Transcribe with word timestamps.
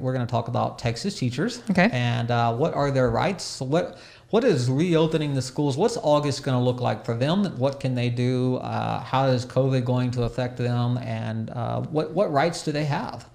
we're 0.00 0.12
going 0.12 0.26
to 0.26 0.30
talk 0.30 0.48
about 0.48 0.78
Texas 0.78 1.18
teachers. 1.18 1.62
Okay. 1.70 1.88
And 1.92 2.30
uh, 2.30 2.54
what 2.54 2.74
are 2.74 2.90
their 2.90 3.10
rights? 3.10 3.60
What 3.60 3.98
what 4.30 4.44
is 4.44 4.70
reopening 4.70 5.34
the 5.34 5.42
schools? 5.42 5.76
What's 5.76 5.96
August 5.96 6.44
going 6.44 6.56
to 6.56 6.62
look 6.62 6.80
like 6.80 7.04
for 7.04 7.16
them? 7.16 7.44
What 7.58 7.80
can 7.80 7.96
they 7.96 8.10
do? 8.10 8.56
Uh, 8.56 9.00
how 9.00 9.26
is 9.26 9.44
COVID 9.44 9.84
going 9.84 10.12
to 10.12 10.22
affect 10.22 10.56
them? 10.56 10.98
And 10.98 11.50
uh, 11.50 11.82
what 11.82 12.12
what 12.12 12.32
rights 12.32 12.62
do 12.62 12.72
they 12.72 12.84
have? 12.84 13.28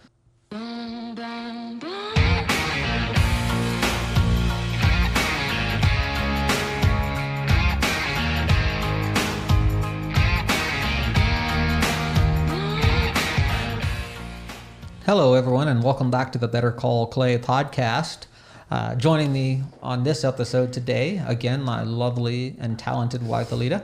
Hello, 15.06 15.36
everyone, 15.36 15.68
and 15.68 15.84
welcome 15.84 16.10
back 16.10 16.32
to 16.32 16.40
the 16.40 16.48
Better 16.48 16.72
Call 16.72 17.06
Clay 17.06 17.38
podcast. 17.38 18.26
Uh, 18.72 18.96
joining 18.96 19.32
me 19.32 19.62
on 19.84 20.04
this 20.04 20.24
episode 20.24 20.74
today, 20.74 21.24
again, 21.28 21.62
my 21.62 21.84
lovely 21.84 22.56
and 22.58 22.80
talented 22.80 23.22
wife, 23.22 23.52
Alita. 23.52 23.84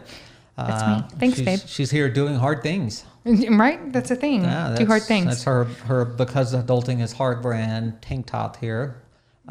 That's 0.58 1.04
me. 1.12 1.18
Thanks, 1.20 1.38
she's, 1.38 1.46
babe. 1.46 1.60
She's 1.68 1.92
here 1.92 2.10
doing 2.10 2.38
hard 2.38 2.64
things. 2.64 3.06
Right? 3.24 3.94
That's 3.94 4.10
a 4.10 4.16
thing. 4.16 4.46
Yeah, 4.46 4.74
Do 4.76 4.88
hard 4.88 5.04
things. 5.04 5.28
That's 5.28 5.44
her, 5.44 5.66
her 5.66 6.06
because 6.06 6.56
adulting 6.56 7.02
is 7.04 7.12
hard 7.12 7.44
brand 7.44 8.02
tank 8.02 8.26
top 8.26 8.58
here. 8.58 8.96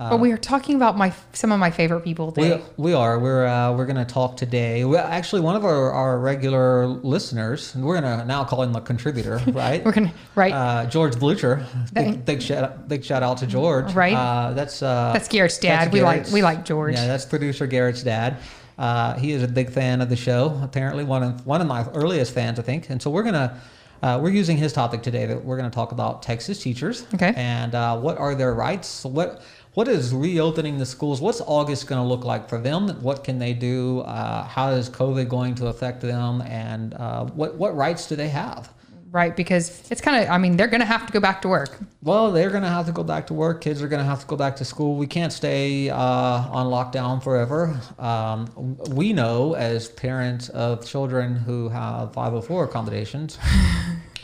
But 0.09 0.21
we 0.21 0.33
are 0.33 0.39
talking 0.39 0.77
about 0.77 0.97
my 0.97 1.13
some 1.35 1.53
of 1.53 1.59
my 1.61 1.71
favorite 1.71 2.01
people 2.01 2.33
We, 2.37 2.45
today. 2.45 2.63
we 2.79 2.95
are. 2.95 3.19
We're 3.19 3.47
uh, 3.47 3.77
we're 3.77 3.85
going 3.85 3.97
to 3.97 4.11
talk 4.11 4.37
today. 4.37 4.85
We, 4.85 4.97
actually, 4.97 5.43
one 5.43 5.57
of 5.57 5.65
our, 5.65 5.91
our 5.93 6.19
regular 6.19 6.87
listeners, 6.87 7.75
we're 7.77 8.01
going 8.01 8.19
to 8.19 8.25
now 8.25 8.45
call 8.45 8.63
him 8.63 8.75
a 8.75 8.81
contributor, 8.81 9.41
right? 9.49 9.85
We're 9.85 9.93
gonna 9.93 10.13
right. 10.35 10.53
Uh, 10.53 10.87
George 10.87 11.19
Blucher. 11.19 11.67
Big, 11.93 12.25
big 12.25 12.41
shout 12.41 12.89
big 12.89 13.05
shout 13.05 13.23
out 13.23 13.37
to 13.39 13.47
George. 13.47 13.93
Right. 13.93 14.15
Uh, 14.15 14.53
that's 14.55 14.83
uh, 14.83 15.13
that's 15.13 15.29
Garrett's 15.29 15.59
dad. 15.59 15.93
we 15.93 16.01
like 16.01 16.27
we 16.29 16.41
like 16.43 16.65
George. 16.65 16.95
Yeah, 16.95 17.07
that's 17.07 17.27
producer 17.27 17.67
Garrett's 17.67 18.03
dad. 18.03 18.39
Uh, 18.79 19.15
he 19.19 19.33
is 19.33 19.43
a 19.43 19.49
big 19.49 19.69
fan 19.71 20.01
of 20.01 20.09
the 20.09 20.17
show. 20.17 20.59
Apparently, 20.63 21.05
one 21.05 21.23
of 21.23 21.47
one 21.47 21.61
of 21.61 21.67
my 21.67 21.87
earliest 21.91 22.33
fans, 22.33 22.59
I 22.59 22.63
think. 22.63 22.89
And 22.89 23.03
so 23.03 23.11
we're 23.11 23.23
gonna 23.25 23.61
uh, 24.03 24.19
we're 24.23 24.31
using 24.31 24.57
his 24.57 24.73
topic 24.73 25.03
today. 25.03 25.27
That 25.27 25.45
we're 25.45 25.59
gonna 25.59 25.69
talk 25.69 25.93
about 25.93 26.23
Texas 26.23 26.63
teachers. 26.63 27.05
Okay. 27.15 27.35
And 27.37 27.75
uh, 27.75 27.99
what 27.99 28.17
are 28.17 28.35
their 28.35 28.55
rights? 28.55 29.05
What 29.05 29.43
what 29.75 29.87
is 29.89 30.13
reopening 30.13 30.79
the 30.79 30.87
schools? 30.87 31.21
What's 31.21 31.41
August 31.41 31.87
going 31.87 32.03
to 32.03 32.07
look 32.07 32.25
like 32.25 32.49
for 32.49 32.59
them? 32.59 32.89
What 33.03 33.23
can 33.23 33.39
they 33.39 33.53
do? 33.53 34.01
Uh, 34.01 34.45
how 34.45 34.71
is 34.71 34.91
COVID 34.91 35.29
going 35.29 35.55
to 35.57 35.69
affect 35.69 36.01
them? 36.01 36.43
And 36.43 36.95
uh, 36.95 37.27
what 37.27 37.55
what 37.57 37.77
rights 37.77 38.09
do 38.09 38.17
they 38.17 38.29
have? 38.29 38.73
Right, 39.13 39.35
because 39.35 39.91
it's 39.91 40.01
kind 40.01 40.23
of. 40.23 40.31
I 40.31 40.39
mean, 40.39 40.57
they're 40.57 40.69
gonna 40.69 40.85
have 40.85 41.05
to 41.07 41.13
go 41.13 41.19
back 41.19 41.43
to 41.43 41.49
work. 41.49 41.79
Well, 42.03 42.31
they're 42.33 42.51
going 42.51 42.63
to 42.63 42.69
have 42.69 42.87
to 42.87 42.93
go 42.93 43.05
back 43.05 43.27
to 43.27 43.35
work. 43.35 43.61
Kids 43.61 43.83
are 43.83 43.89
going 43.89 44.01
to 44.01 44.09
have 44.09 44.21
to 44.21 44.27
go 44.27 44.35
back 44.35 44.57
to 44.57 44.65
school. 44.65 44.97
We 44.97 45.07
can't 45.07 45.33
stay 45.33 45.91
uh, 45.91 45.97
on 45.99 46.67
lockdown 46.69 47.23
forever. 47.23 47.79
Um, 47.99 48.79
we 48.89 49.13
know, 49.13 49.55
as 49.55 49.89
parents 49.89 50.49
of 50.49 50.87
children 50.87 51.37
who 51.37 51.69
have 51.69 52.15
504 52.15 52.65
accommodations, 52.65 53.39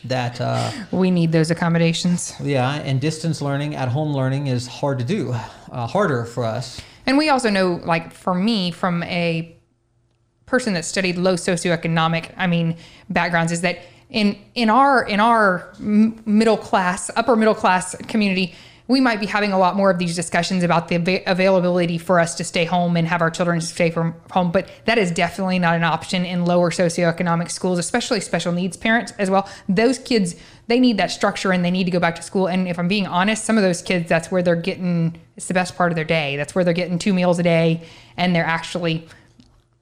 that 0.09 0.41
uh, 0.41 0.71
We 0.91 1.11
need 1.11 1.33
those 1.33 1.51
accommodations, 1.51 2.35
yeah, 2.41 2.75
and 2.75 3.01
distance 3.01 3.41
learning, 3.43 3.75
at 3.75 3.89
home 3.89 4.13
learning 4.15 4.47
is 4.47 4.67
hard 4.67 4.99
to 4.99 5.05
do, 5.05 5.33
uh, 5.33 5.87
harder 5.87 6.25
for 6.25 6.45
us. 6.45 6.81
and 7.07 7.19
we 7.19 7.29
also 7.29 7.51
know, 7.51 7.81
like 7.85 8.13
for 8.13 8.35
me, 8.35 8.71
from 8.71 9.03
a 9.05 9.57
person 10.47 10.75
that 10.75 10.85
studied 10.85 11.17
low 11.17 11.35
socioeconomic, 11.35 12.33
I 12.37 12.47
mean, 12.47 12.77
backgrounds, 13.11 13.53
is 13.53 13.61
that 13.63 13.81
in 14.11 14.39
in 14.55 14.71
our 14.71 15.05
in 15.05 15.21
our 15.21 15.73
middle 15.81 16.57
class, 16.57 17.11
upper 17.17 17.37
middle 17.37 17.55
class 17.55 17.97
community, 18.09 18.55
we 18.89 19.01
might 19.01 19.19
be 19.19 19.27
having 19.27 19.53
a 19.53 19.59
lot 19.59 19.75
more 19.75 19.91
of 19.91 19.99
these 19.99 20.15
discussions 20.15 20.63
about 20.63 20.89
the 20.89 20.95
ava- 20.95 21.23
availability 21.31 21.99
for 21.99 22.21
us 22.21 22.35
to 22.37 22.45
stay 22.45 22.65
home 22.65 22.97
and 22.97 23.09
have 23.09 23.21
our 23.21 23.31
children 23.31 23.61
stay 23.61 23.91
from 23.91 24.15
home. 24.31 24.53
But 24.53 24.69
that 24.85 24.97
is 24.97 25.11
definitely 25.11 25.59
not 25.59 25.75
an 25.75 25.83
option 25.85 26.25
in 26.25 26.45
lower 26.45 26.71
socioeconomic 26.71 27.51
schools, 27.51 27.79
especially 27.79 28.21
special 28.21 28.53
needs 28.53 28.77
parents 28.77 29.13
as 29.19 29.29
well. 29.31 29.49
Those 29.69 29.99
kids 29.99 30.37
they 30.69 30.81
need 30.81 30.99
that 30.99 31.13
structure 31.13 31.53
and 31.53 31.65
they 31.65 31.71
need 31.71 31.85
to 31.85 31.93
go 31.93 32.01
back 32.01 32.17
to 32.17 32.23
school. 32.23 32.49
And 32.49 32.67
if 32.67 32.77
I'm 32.77 32.89
being 32.89 33.07
honest, 33.07 33.45
some 33.45 33.57
of 33.57 33.63
those 33.63 33.83
kids, 33.83 34.09
that's 34.09 34.33
where 34.33 34.43
they're 34.43 34.57
getting. 34.57 35.17
It's 35.37 35.47
the 35.47 35.55
best 35.55 35.77
part 35.77 35.93
of 35.93 35.97
their 35.97 36.05
day. 36.05 36.37
That's 36.37 36.57
where 36.57 36.65
they're 36.65 36.75
getting 36.75 36.99
two 36.99 37.15
meals 37.15 37.39
a 37.39 37.45
day, 37.45 37.83
and 38.17 38.35
they're 38.35 38.45
actually 38.45 39.07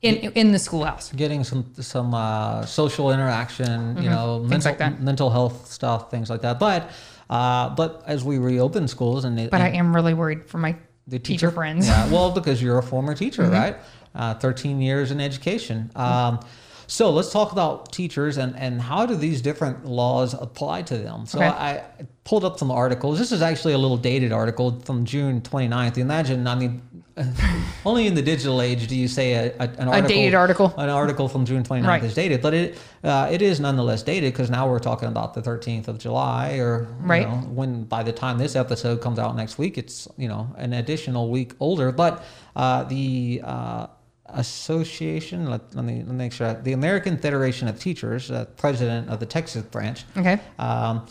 in 0.02 0.16
in 0.32 0.52
the 0.52 0.58
schoolhouse. 0.58 1.10
Getting 1.12 1.42
some 1.44 1.64
some 1.80 2.12
uh, 2.12 2.66
social 2.66 3.10
interaction, 3.12 3.96
you 4.02 4.10
know, 4.10 4.40
mental, 4.40 4.58
Mm-hmm. 4.58 4.68
like 4.68 4.78
that. 4.78 5.00
mental 5.00 5.30
health 5.30 5.70
stuff, 5.70 6.10
things 6.10 6.28
like 6.28 6.42
that. 6.42 6.58
But 6.58 6.90
uh, 7.30 7.70
but 7.74 8.02
as 8.06 8.22
we 8.24 8.38
reopen 8.38 8.88
schools 8.88 9.24
and, 9.24 9.50
But 9.50 9.60
I 9.60 9.68
am 9.70 9.94
really 9.94 10.14
worried 10.14 10.46
for 10.46 10.58
my 10.58 10.76
the 11.06 11.18
teacher, 11.18 11.50
friends. 11.50 11.86
Yeah, 11.86 12.08
well, 12.10 12.30
because 12.30 12.62
you're 12.62 12.78
a 12.78 12.82
former 12.82 13.14
teacher, 13.14 13.42
Mm-hmm. 13.42 13.52
right? 13.52 13.76
Uh, 14.14 14.34
13 14.34 14.80
years 14.80 15.10
in 15.10 15.20
education. 15.20 15.90
Um, 15.96 16.38
so 16.86 17.10
let's 17.10 17.30
talk 17.32 17.52
about 17.52 17.92
teachers 17.92 18.36
and, 18.36 18.54
and 18.56 18.80
how 18.80 19.06
do 19.06 19.14
these 19.14 19.40
different 19.42 19.86
laws 19.86 20.34
apply 20.34 20.82
to 20.82 20.96
them? 20.98 21.26
So 21.26 21.38
Okay. 21.38 21.48
I 21.48 21.82
pulled 22.24 22.44
up 22.44 22.58
some 22.58 22.70
articles. 22.70 23.18
This 23.18 23.32
is 23.32 23.42
actually 23.42 23.74
a 23.74 23.78
little 23.78 23.96
dated 23.96 24.32
article 24.32 24.80
from 24.80 25.04
June 25.04 25.40
29th. 25.42 25.98
Imagine, 25.98 26.46
I 26.46 26.54
mean, 26.54 26.82
only 27.86 28.06
in 28.08 28.14
the 28.14 28.22
digital 28.22 28.60
age 28.60 28.88
do 28.88 28.96
you 28.96 29.06
say 29.08 29.34
a, 29.34 29.54
a, 29.60 29.68
an 29.78 29.88
article, 29.88 30.08
dated 30.08 30.34
article. 30.34 30.74
an 30.76 30.88
article 30.88 31.28
from 31.28 31.44
June 31.46 31.62
29th 31.62 31.86
Right. 31.86 32.02
is 32.02 32.14
dated, 32.14 32.42
but 32.42 32.54
it 32.54 32.76
uh, 33.04 33.28
it 33.30 33.40
is 33.40 33.60
nonetheless 33.60 34.02
dated 34.02 34.32
because 34.32 34.50
now 34.50 34.68
we're 34.68 34.80
talking 34.80 35.08
about 35.08 35.34
the 35.34 35.40
13th 35.42 35.86
of 35.86 35.98
July, 35.98 36.56
or 36.58 36.88
you 37.00 37.06
Right. 37.06 37.22
know, 37.28 37.36
when 37.54 37.84
by 37.84 38.02
the 38.02 38.12
time 38.12 38.38
this 38.38 38.56
episode 38.56 39.00
comes 39.00 39.18
out 39.20 39.36
next 39.36 39.58
week, 39.58 39.78
it's 39.78 40.08
you 40.16 40.26
know 40.28 40.48
an 40.56 40.72
additional 40.72 41.30
week 41.30 41.52
older. 41.60 41.92
But 41.92 42.24
uh, 42.56 42.82
the 42.84 43.42
uh, 43.44 43.86
association, 44.34 45.50
let, 45.50 45.74
let 45.74 45.84
me 45.84 45.96
let 45.98 46.08
me 46.08 46.14
make 46.14 46.32
sure, 46.32 46.54
the 46.54 46.72
American 46.72 47.16
Federation 47.18 47.68
of 47.68 47.78
Teachers, 47.78 48.30
uh, 48.30 48.44
president 48.56 49.08
of 49.08 49.20
the 49.20 49.26
Texas 49.26 49.62
branch, 49.62 50.04
Okay. 50.16 50.38
um, 50.58 51.06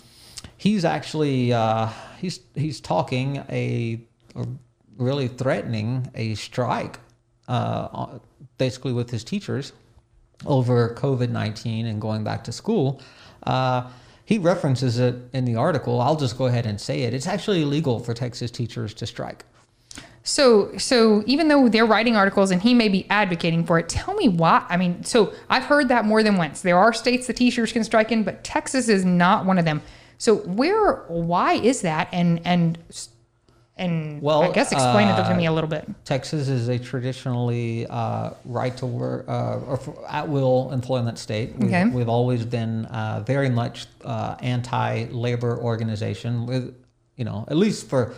he's 0.58 0.86
actually 0.86 1.54
uh, 1.54 1.90
he's 2.20 2.40
he's 2.56 2.80
talking 2.82 3.38
a, 3.50 4.00
a 4.36 4.46
really 4.98 5.28
threatening 5.28 6.08
a 6.16 6.36
strike, 6.36 7.00
uh, 7.48 8.18
basically 8.58 8.94
with 8.94 9.10
his 9.10 9.24
teachers 9.24 9.74
over 10.46 10.94
COVID 10.96 11.30
nineteen 11.30 11.86
and 11.86 12.02
going 12.02 12.24
back 12.24 12.44
to 12.46 12.52
school. 12.52 13.02
Uh, 13.44 13.90
he 14.26 14.38
references 14.38 15.00
it 15.00 15.16
in 15.34 15.44
the 15.46 15.56
article. 15.56 16.00
I'll 16.00 16.16
just 16.16 16.38
go 16.38 16.46
ahead 16.46 16.66
and 16.66 16.80
say 16.80 17.02
it. 17.02 17.14
It's 17.14 17.28
actually 17.28 17.62
illegal 17.62 18.00
for 18.00 18.14
Texas 18.14 18.50
teachers 18.52 18.94
to 18.96 19.06
strike. 19.06 19.44
So, 20.24 20.76
so 20.78 21.22
even 21.26 21.50
though 21.50 21.68
they're 21.68 21.86
writing 21.86 22.16
articles 22.16 22.50
and 22.50 22.62
he 22.62 22.74
may 22.74 22.88
be 22.88 23.06
advocating 23.10 23.66
for 23.66 23.78
it, 23.78 23.90
tell 23.90 24.14
me 24.14 24.30
why. 24.30 24.66
I 24.70 24.78
mean, 24.78 25.04
so 25.04 25.34
I've 25.50 25.64
heard 25.64 25.90
that 25.90 26.06
more 26.06 26.24
than 26.24 26.38
once. 26.38 26.62
There 26.62 26.78
are 26.78 26.94
states 26.94 27.28
that 27.28 27.36
teachers 27.36 27.74
can 27.74 27.84
strike 27.84 28.12
in, 28.12 28.24
but 28.24 28.44
Texas 28.44 28.88
is 28.88 29.04
not 29.04 29.46
one 29.46 29.60
of 29.60 29.66
them. 29.66 29.82
So, 30.18 30.38
where, 30.38 31.04
why 31.10 31.56
is 31.56 31.82
that? 31.82 32.08
And 32.14 32.40
and 32.46 32.78
and 33.76 34.22
Well, 34.22 34.44
I 34.44 34.52
guess 34.52 34.72
explain 34.72 35.10
it 35.10 35.16
to 35.16 35.34
uh, 35.34 35.36
me 35.36 35.48
a 35.48 35.52
little 35.52 35.70
bit. 35.70 35.90
Texas 36.06 36.48
is 36.48 36.70
a 36.70 36.78
traditionally 36.80 37.86
uh, 37.88 38.32
right 38.46 38.78
to 38.78 38.86
work 38.86 39.26
uh, 39.28 39.60
or 39.60 39.80
at 40.08 40.30
will 40.30 40.72
employment 40.72 41.18
state. 41.18 41.56
We've, 41.58 41.68
Okay. 41.68 41.86
we've 41.86 42.08
always 42.08 42.46
been 42.46 42.86
uh, 42.86 43.24
very 43.26 43.50
much 43.50 43.88
uh, 44.06 44.36
anti 44.40 45.06
labor 45.06 45.58
organization. 45.58 46.46
With 46.46 46.76
you 47.18 47.26
know, 47.26 47.46
at 47.50 47.58
least 47.58 47.90
for 47.90 48.14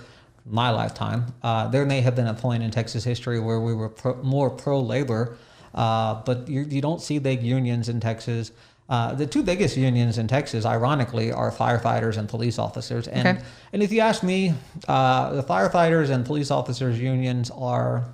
my 0.46 0.70
lifetime, 0.70 1.26
uh, 1.44 1.68
there 1.68 1.86
may 1.86 2.02
have 2.02 2.16
been 2.16 2.28
a 2.28 2.34
point 2.34 2.62
in 2.64 2.72
Texas 2.72 3.04
history 3.04 3.40
where 3.40 3.60
we 3.60 3.74
were 3.74 3.90
pro, 3.90 4.16
more 4.22 4.50
pro 4.50 4.80
labor, 4.80 5.38
uh, 5.74 6.22
but 6.26 6.48
you, 6.48 6.62
you 6.62 6.82
don't 6.82 7.02
see 7.02 7.18
big 7.20 7.42
unions 7.44 7.90
in 7.90 8.00
Texas. 8.00 8.52
Uh, 8.88 9.16
the 9.16 9.26
two 9.26 9.42
biggest 9.42 9.76
unions 9.76 10.20
in 10.20 10.28
Texas, 10.28 10.64
ironically, 10.64 11.32
are 11.32 11.52
firefighters 11.52 12.18
and 12.18 12.30
police 12.30 12.60
officers. 12.60 13.08
And 13.08 13.28
Okay. 13.40 13.46
and 13.74 13.82
if 13.82 13.92
you 13.92 14.02
ask 14.02 14.22
me, 14.22 14.54
uh, 14.88 15.34
the 15.34 15.44
firefighters 15.44 16.12
and 16.12 16.24
police 16.24 16.52
officers 16.52 17.00
unions 17.00 17.50
are 17.50 18.06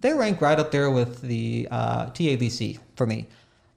they 0.00 0.14
rank 0.14 0.40
right 0.40 0.58
up 0.58 0.70
there 0.70 0.90
with 0.90 1.20
the 1.20 1.68
uh, 1.70 2.06
TABC 2.06 2.78
for 2.96 3.06
me. 3.06 3.26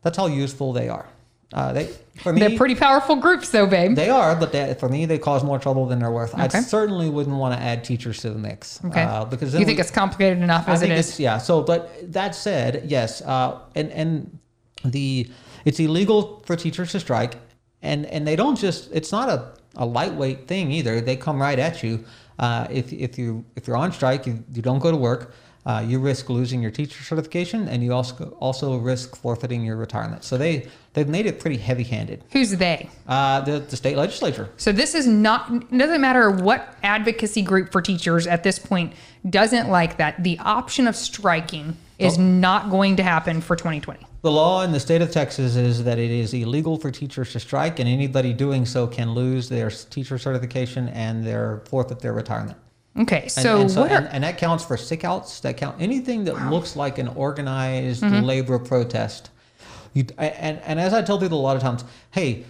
That's 0.04 0.16
how 0.16 0.28
useful 0.28 0.72
they 0.72 0.88
are. 0.88 1.08
Uh, 1.54 1.74
they 1.74 1.90
for 2.18 2.32
me 2.32 2.40
They're 2.40 2.58
pretty 2.58 2.76
powerful 2.76 3.16
groups, 3.18 3.50
though, 3.50 3.66
babe. 3.68 3.96
they 3.96 4.10
are, 4.10 4.36
but 4.36 4.52
they, 4.52 4.74
for 4.80 4.88
me 4.88 5.06
they 5.06 5.18
cause 5.18 5.44
more 5.44 5.60
trouble 5.60 5.86
than 5.86 6.00
they're 6.00 6.12
worth. 6.12 6.34
I 6.38 6.48
certainly 6.48 7.10
wouldn't 7.10 7.36
want 7.36 7.56
to 7.58 7.62
add 7.62 7.84
teachers 7.84 8.20
to 8.22 8.30
the 8.30 8.38
mix. 8.40 8.80
Okay. 8.86 9.04
Uh, 9.04 9.26
because 9.26 9.54
you 9.54 9.66
think 9.66 9.78
we- 9.78 9.82
it's 9.82 9.92
complicated 9.92 10.42
enough 10.42 10.68
I 10.68 10.74
as 10.74 10.80
think 10.80 10.94
is? 10.94 11.10
it's 11.10 11.20
yeah. 11.20 11.38
So, 11.40 11.62
but 11.62 11.90
that 12.14 12.36
said, 12.36 12.84
yes, 12.86 13.22
uh, 13.22 13.60
and 13.76 13.92
and 13.92 14.40
the 14.86 15.30
it's 15.66 15.80
illegal 15.80 16.42
for 16.46 16.56
teachers 16.56 16.92
to 16.94 17.00
strike, 17.00 17.36
and 17.82 18.06
and 18.06 18.26
they 18.26 18.36
don't 18.36 18.58
just 18.58 18.90
it's 18.94 19.12
not 19.12 19.28
a, 19.30 19.52
a 19.76 19.86
lightweight 19.86 20.48
thing 20.48 20.72
either. 20.72 21.02
They 21.02 21.16
come 21.18 21.42
right 21.42 21.60
at 21.60 21.84
you. 21.84 22.06
Uh, 22.40 22.66
if 22.70 22.94
if 22.94 23.18
you 23.18 23.44
if 23.56 23.68
you're 23.68 23.78
on 23.78 23.92
strike, 23.92 24.26
you, 24.26 24.44
you 24.54 24.62
don't 24.62 24.80
go 24.80 24.90
to 24.92 24.98
work. 24.98 25.34
Uh, 25.66 25.84
you 25.86 26.00
risk 26.00 26.30
losing 26.30 26.62
your 26.62 26.72
teacher 26.72 27.04
certification, 27.04 27.68
and 27.68 27.84
you 27.84 27.94
also 27.94 28.36
also 28.40 28.78
risk 28.78 29.16
forfeiting 29.16 29.64
your 29.64 29.76
retirement. 29.76 30.24
So 30.24 30.38
they 30.38 30.68
they've 30.94 31.08
made 31.08 31.28
it 31.28 31.40
pretty 31.40 31.58
heavy-handed. 31.58 32.24
Who's 32.32 32.52
they? 32.52 32.90
Uh, 33.08 33.42
the 33.42 33.60
the 33.60 33.78
state 33.78 33.96
legislature. 33.96 34.50
So 34.58 34.72
this 34.72 34.96
is 34.96 35.06
not 35.06 35.52
it 35.52 35.78
doesn't 35.78 36.02
matter 36.02 36.32
what 36.32 36.76
advocacy 36.82 37.44
group 37.44 37.72
for 37.72 37.82
teachers 37.82 38.26
at 38.26 38.44
this 38.44 38.58
point 38.58 38.94
doesn't 39.30 39.70
like 39.70 39.98
that. 39.98 40.24
The 40.24 40.40
option 40.40 40.88
of 40.88 40.96
striking 40.96 41.78
is 42.00 42.18
not 42.18 42.72
going 42.72 42.96
to 42.96 43.04
happen 43.04 43.42
for 43.42 43.56
2020. 43.56 44.08
The 44.24 44.32
law 44.32 44.64
in 44.64 44.72
the 44.72 44.80
state 44.80 45.04
of 45.04 45.12
Texas 45.12 45.56
is 45.56 45.84
that 45.84 46.00
it 46.00 46.10
is 46.10 46.34
illegal 46.34 46.78
for 46.78 46.90
teachers 46.90 47.32
to 47.34 47.40
strike, 47.40 47.80
and 47.80 47.88
anybody 47.88 48.34
doing 48.34 48.66
so 48.66 48.88
can 48.88 49.14
lose 49.14 49.50
their 49.50 49.70
teacher 49.70 50.18
certification 50.18 50.90
and 50.90 51.24
their 51.24 51.62
forfeit 51.66 52.00
their 52.00 52.14
retirement. 52.14 52.58
Okay, 53.00 53.24
And, 53.24 53.32
so, 53.32 53.62
and, 53.62 53.72
so 53.72 53.82
what 53.82 53.92
are 53.92 54.00
and, 54.00 54.08
and 54.08 54.24
that 54.24 54.38
counts 54.38 54.66
for 54.66 54.76
sick 54.76 55.06
outs. 55.06 55.40
That 55.42 55.56
count 55.56 55.78
anything 55.80 56.26
that 56.26 56.50
looks 56.50 56.76
like 56.76 56.98
an 56.98 57.08
organized 57.10 58.04
labor 58.04 58.60
protest. 58.60 59.30
You, 59.94 60.06
and, 60.18 60.60
and 60.60 60.80
as 60.80 60.94
I 60.94 61.02
tell 61.02 61.20
people 61.20 61.40
a 61.40 61.42
lot 61.42 61.56
of 61.56 61.62
times, 61.62 61.84
hey, 62.12 62.46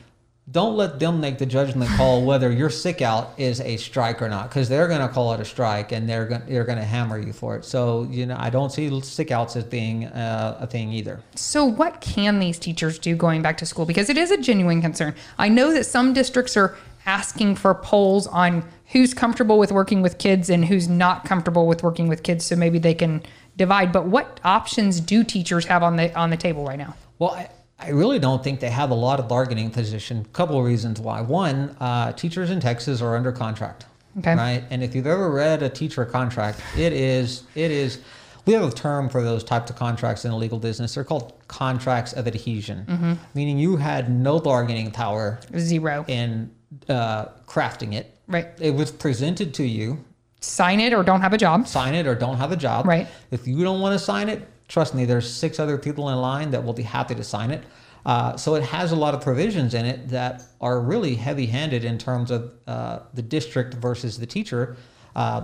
don't 0.49 0.75
let 0.75 0.99
them 0.99 1.21
make 1.21 1.37
the 1.37 1.45
judgment 1.45 1.89
call 1.97 2.25
whether 2.25 2.51
your 2.51 2.69
sick 2.69 3.01
out 3.01 3.33
is 3.37 3.61
a 3.61 3.77
strike 3.77 4.21
or 4.21 4.29
not, 4.29 4.49
because 4.49 4.67
they're 4.67 4.87
going 4.87 5.01
to 5.01 5.07
call 5.07 5.33
it 5.33 5.39
a 5.39 5.45
strike 5.45 5.91
and 5.91 6.09
they're 6.09 6.25
going 6.25 6.41
they're 6.47 6.65
going 6.65 6.77
to 6.77 6.83
hammer 6.83 7.19
you 7.19 7.33
for 7.33 7.55
it. 7.55 7.63
So 7.63 8.07
you 8.09 8.25
know, 8.25 8.35
I 8.39 8.49
don't 8.49 8.71
see 8.71 9.01
sick 9.01 9.31
outs 9.31 9.55
as 9.55 9.63
being 9.63 10.05
uh, 10.07 10.57
a 10.59 10.67
thing 10.67 10.91
either. 10.91 11.21
So, 11.35 11.65
what 11.65 12.01
can 12.01 12.39
these 12.39 12.57
teachers 12.57 12.99
do 12.99 13.15
going 13.15 13.41
back 13.41 13.57
to 13.57 13.65
school? 13.65 13.85
Because 13.85 14.09
it 14.09 14.17
is 14.17 14.31
a 14.31 14.37
genuine 14.37 14.81
concern. 14.81 15.15
I 15.37 15.49
know 15.49 15.71
that 15.73 15.85
some 15.85 16.13
districts 16.13 16.57
are 16.57 16.75
asking 17.05 17.55
for 17.55 17.73
polls 17.73 18.27
on 18.27 18.63
who's 18.87 19.13
comfortable 19.13 19.57
with 19.57 19.71
working 19.71 20.01
with 20.01 20.17
kids 20.17 20.49
and 20.49 20.65
who's 20.65 20.87
not 20.87 21.25
comfortable 21.25 21.67
with 21.67 21.83
working 21.83 22.07
with 22.07 22.23
kids, 22.23 22.45
so 22.45 22.55
maybe 22.55 22.79
they 22.79 22.93
can 22.93 23.23
divide. 23.57 23.91
But 23.91 24.05
what 24.05 24.39
options 24.43 24.99
do 24.99 25.23
teachers 25.23 25.65
have 25.65 25.83
on 25.83 25.95
the 25.95 26.13
on 26.17 26.29
the 26.29 26.37
table 26.37 26.65
right 26.65 26.77
now? 26.77 26.95
Well, 27.19 27.31
I, 27.31 27.49
I 27.79 27.89
really 27.89 28.19
don't 28.19 28.43
think 28.43 28.59
they 28.59 28.69
have 28.69 28.91
a 28.91 28.95
lot 28.95 29.19
of 29.19 29.27
bargaining 29.27 29.71
position. 29.71 30.25
Couple 30.33 30.57
of 30.59 30.65
reasons 30.65 30.99
why. 30.99 31.21
One, 31.21 31.75
uh, 31.79 32.11
teachers 32.13 32.51
in 32.51 32.59
Texas 32.59 33.01
are 33.01 33.15
under 33.15 33.31
contract. 33.31 33.85
Okay. 34.19 34.35
Right. 34.35 34.63
And 34.69 34.83
if 34.83 34.93
you've 34.93 35.07
ever 35.07 35.31
read 35.31 35.63
a 35.63 35.69
teacher 35.69 36.05
contract, 36.05 36.61
it 36.77 36.93
is 36.93 37.43
it 37.55 37.71
is. 37.71 37.99
We 38.45 38.53
have 38.53 38.63
a 38.63 38.71
term 38.71 39.07
for 39.07 39.23
those 39.23 39.43
types 39.43 39.69
of 39.69 39.75
contracts 39.75 40.25
in 40.25 40.31
the 40.31 40.37
legal 40.37 40.57
business. 40.57 40.95
They're 40.95 41.03
called 41.03 41.33
contracts 41.47 42.13
of 42.13 42.25
adhesion, 42.27 43.19
meaning 43.35 43.59
you 43.59 43.77
had 43.77 44.09
no 44.09 44.39
bargaining 44.39 44.89
power 44.89 45.39
Zero. 45.59 46.03
in 46.07 46.49
uh, 46.89 47.25
crafting 47.47 47.93
it. 47.93 48.15
Right. 48.27 48.47
It 48.59 48.71
was 48.75 48.91
presented 48.91 49.53
to 49.55 49.63
you. 49.63 50.03
Sign 50.39 50.79
it 50.79 50.93
or 50.93 51.03
don't 51.03 51.21
have 51.21 51.33
a 51.33 51.37
job. 51.37 51.67
Sign 51.67 51.93
it 51.93 52.07
or 52.07 52.15
don't 52.15 52.37
have 52.37 52.51
a 52.51 52.55
job. 52.57 52.85
Right. 52.87 53.07
If 53.29 53.47
you 53.47 53.63
don't 53.63 53.79
want 53.81 53.93
to 53.97 53.99
sign 54.03 54.29
it, 54.29 54.47
trust 54.67 54.95
me, 54.95 55.05
there's 55.05 55.31
six 55.31 55.59
other 55.59 55.77
people 55.77 56.09
in 56.09 56.17
line 56.17 56.51
that 56.51 56.63
will 56.63 56.73
be 56.73 56.83
happy 56.83 57.13
to 57.15 57.23
sign 57.23 57.51
it. 57.51 57.63
Uh, 58.05 58.35
so 58.35 58.55
it 58.55 58.63
has 58.63 58.91
a 58.91 58.95
lot 58.95 59.13
of 59.13 59.21
provisions 59.21 59.75
in 59.75 59.85
it 59.85 60.09
that 60.09 60.41
are 60.59 60.79
really 60.79 61.13
heavy-handed 61.13 61.85
in 61.85 61.97
terms 61.99 62.31
of 62.31 62.51
uh, 62.65 62.99
the 63.13 63.21
district 63.21 63.75
versus 63.75 64.17
the 64.17 64.25
teacher. 64.25 64.75
Uh, 65.15 65.43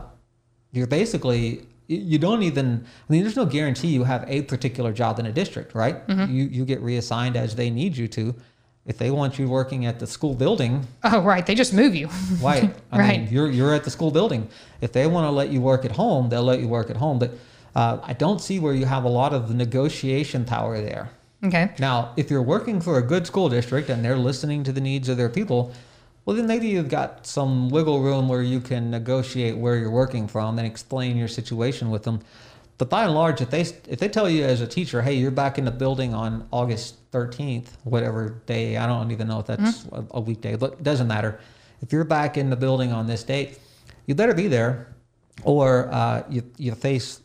you're 0.71 0.87
basically 0.87 1.67
you- 1.87 2.17
don't 2.19 2.43
even 2.43 2.83
i 3.09 3.13
mean 3.13 3.21
there's 3.23 3.37
no 3.37 3.45
guarantee 3.45 3.87
you 3.87 4.03
have 4.03 4.25
a 4.27 4.41
particular 4.43 4.91
job 4.91 5.19
in 5.19 5.25
a 5.25 5.31
district 5.31 5.73
right 5.73 5.95
you 6.09 6.43
you 6.43 6.65
get 6.65 6.81
reassigned 6.81 7.37
as 7.37 7.55
they 7.55 7.69
need 7.69 7.95
you 7.95 8.09
to 8.09 8.35
if 8.87 8.97
they 8.97 9.11
want 9.11 9.37
you 9.37 9.47
working 9.49 9.85
at 9.85 9.99
the 9.99 10.07
school 10.07 10.33
building 10.33 10.87
Oh, 11.03 11.21
right. 11.21 11.45
They 11.45 11.55
just 11.55 11.73
move 11.73 11.93
you. 11.93 12.07
Right. 12.41 12.73
I 12.91 12.97
Right. 12.97 13.19
mean, 13.21 13.29
you're 13.31 13.49
you're 13.51 13.73
at 13.73 13.83
the 13.83 13.91
school 13.91 14.11
building. 14.11 14.47
If 14.81 14.91
they 14.93 15.05
want 15.07 15.25
to 15.27 15.31
let 15.31 15.49
you 15.49 15.61
work 15.61 15.85
at 15.85 15.91
home, 15.91 16.29
they'll 16.29 16.43
let 16.53 16.59
you 16.61 16.67
work 16.67 16.89
at 16.89 16.97
home. 16.97 17.19
But 17.19 17.31
uh, 17.75 17.99
I 18.11 18.13
don't 18.13 18.41
see 18.41 18.59
where 18.59 18.73
you 18.73 18.85
have 18.85 19.03
a 19.03 19.09
lot 19.21 19.33
of 19.33 19.47
the 19.49 19.53
negotiation 19.53 20.45
power 20.45 20.81
there. 20.81 21.09
Okay. 21.43 21.69
Now, 21.79 22.13
if 22.17 22.31
you're 22.31 22.41
working 22.55 22.81
for 22.81 22.97
a 22.97 23.01
good 23.01 23.27
school 23.27 23.49
district 23.49 23.89
and 23.89 24.03
they're 24.03 24.17
listening 24.17 24.63
to 24.63 24.71
the 24.71 24.81
needs 24.81 25.07
of 25.09 25.17
their 25.17 25.29
people, 25.29 25.71
well, 26.25 26.35
then 26.35 26.47
maybe 26.47 26.67
you've 26.67 26.89
got 26.89 27.27
some 27.27 27.69
wiggle 27.69 28.01
room 28.01 28.27
where 28.27 28.41
you 28.41 28.59
can 28.59 28.89
negotiate 28.89 29.55
where 29.55 29.75
you're 29.77 29.91
working 30.03 30.27
from 30.27 30.57
and 30.57 30.65
explain 30.67 31.15
your 31.17 31.27
situation 31.27 31.91
with 31.91 32.03
them. 32.03 32.19
But 32.77 32.89
by 32.89 33.05
and 33.05 33.13
large, 33.13 33.41
if 33.41 33.49
they 33.49 33.61
if 33.61 33.99
they 33.99 34.07
tell 34.07 34.29
you 34.29 34.43
as 34.43 34.61
a 34.61 34.67
teacher, 34.67 35.01
hey, 35.01 35.15
you're 35.15 35.31
back 35.31 35.57
in 35.57 35.65
the 35.65 35.71
building 35.71 36.13
on 36.13 36.47
August 36.51 37.09
13th, 37.11 37.69
whatever 37.83 38.41
day, 38.45 38.77
I 38.77 38.85
don't 38.85 39.11
even 39.11 39.27
know 39.27 39.39
if 39.39 39.47
that's 39.47 39.85
a, 39.91 40.05
a 40.11 40.21
weekday, 40.21 40.55
but 40.55 40.73
it 40.73 40.83
doesn't 40.83 41.07
matter. 41.07 41.39
If 41.81 41.91
you're 41.91 42.03
back 42.03 42.37
in 42.37 42.49
the 42.49 42.55
building 42.55 42.91
on 42.91 43.07
this 43.07 43.23
date, 43.23 43.59
you 44.05 44.13
better 44.13 44.33
be 44.33 44.47
there, 44.47 44.95
or 45.43 45.89
uh, 45.91 46.23
you 46.29 46.43
you 46.57 46.73
face 46.75 47.21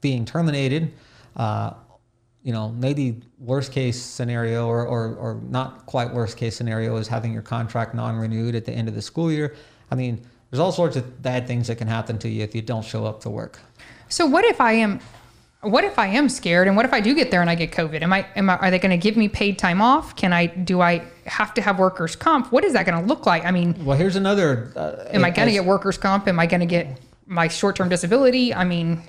being 0.00 0.24
terminated. 0.24 0.92
Uh, 1.36 1.74
you 2.42 2.52
know, 2.52 2.70
maybe 2.70 3.20
worst 3.38 3.72
case 3.72 4.00
scenario 4.00 4.66
or, 4.66 4.86
or, 4.86 5.14
or 5.16 5.40
not 5.48 5.84
quite 5.86 6.12
worst 6.14 6.36
case 6.36 6.56
scenario 6.56 6.96
is 6.96 7.06
having 7.06 7.32
your 7.32 7.42
contract 7.42 7.94
non-renewed 7.94 8.54
at 8.54 8.64
the 8.64 8.72
end 8.72 8.88
of 8.88 8.94
the 8.94 9.02
school 9.02 9.30
year. 9.30 9.54
I 9.90 9.96
mean, 9.96 10.24
there's 10.50 10.60
all 10.60 10.72
sorts 10.72 10.96
of 10.96 11.20
bad 11.20 11.46
things 11.46 11.66
that 11.66 11.76
can 11.76 11.88
happen 11.88 12.16
to 12.20 12.28
you 12.28 12.42
if 12.42 12.54
you 12.54 12.62
don't 12.62 12.84
show 12.84 13.04
up 13.04 13.20
to 13.22 13.30
work. 13.30 13.58
So 14.08 14.26
what 14.26 14.44
if 14.44 14.60
I 14.60 14.72
am 14.72 15.00
what 15.60 15.82
if 15.82 15.98
I 15.98 16.06
am 16.06 16.28
scared 16.28 16.68
and 16.68 16.76
what 16.76 16.86
if 16.86 16.92
I 16.92 17.00
do 17.00 17.14
get 17.14 17.32
there 17.32 17.40
and 17.40 17.50
I 17.50 17.54
get 17.56 17.72
COVID? 17.72 18.00
Am 18.02 18.12
I 18.12 18.26
am 18.36 18.48
I 18.48 18.56
are 18.58 18.70
they 18.70 18.78
going 18.78 18.90
to 18.90 18.96
give 18.96 19.16
me 19.16 19.28
paid 19.28 19.58
time 19.58 19.82
off? 19.82 20.14
Can 20.16 20.32
I 20.32 20.46
do 20.46 20.80
I 20.80 21.02
have 21.26 21.52
to 21.54 21.62
have 21.62 21.78
workers 21.78 22.14
comp? 22.16 22.52
What 22.52 22.64
is 22.64 22.72
that 22.74 22.86
going 22.86 23.00
to 23.00 23.06
look 23.06 23.26
like? 23.26 23.44
I 23.44 23.50
mean, 23.50 23.74
Well, 23.84 23.96
here's 23.98 24.16
another. 24.16 24.72
Uh, 24.76 25.04
am 25.10 25.24
I 25.24 25.30
going 25.30 25.48
to 25.48 25.52
get 25.52 25.64
workers 25.64 25.98
comp? 25.98 26.28
Am 26.28 26.38
I 26.38 26.46
going 26.46 26.60
to 26.60 26.66
get 26.66 27.00
my 27.26 27.48
short-term 27.48 27.88
disability? 27.88 28.54
I 28.54 28.64
mean, 28.64 29.02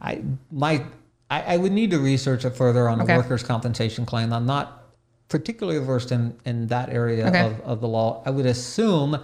I 0.00 0.22
my 0.52 0.84
I, 1.30 1.54
I 1.54 1.56
would 1.58 1.72
need 1.72 1.90
to 1.90 1.98
research 1.98 2.44
it 2.44 2.56
further 2.56 2.88
on 2.88 3.02
Okay. 3.02 3.14
a 3.14 3.16
workers' 3.18 3.42
compensation 3.42 4.06
claim. 4.06 4.32
I'm 4.32 4.46
not 4.46 4.84
particularly 5.28 5.78
versed 5.84 6.10
in, 6.10 6.34
in 6.46 6.68
that 6.68 6.88
area 6.88 7.26
Okay. 7.28 7.40
of, 7.44 7.60
of 7.60 7.80
the 7.82 7.88
law. 7.88 8.22
I 8.24 8.30
would 8.30 8.46
assume, 8.46 9.22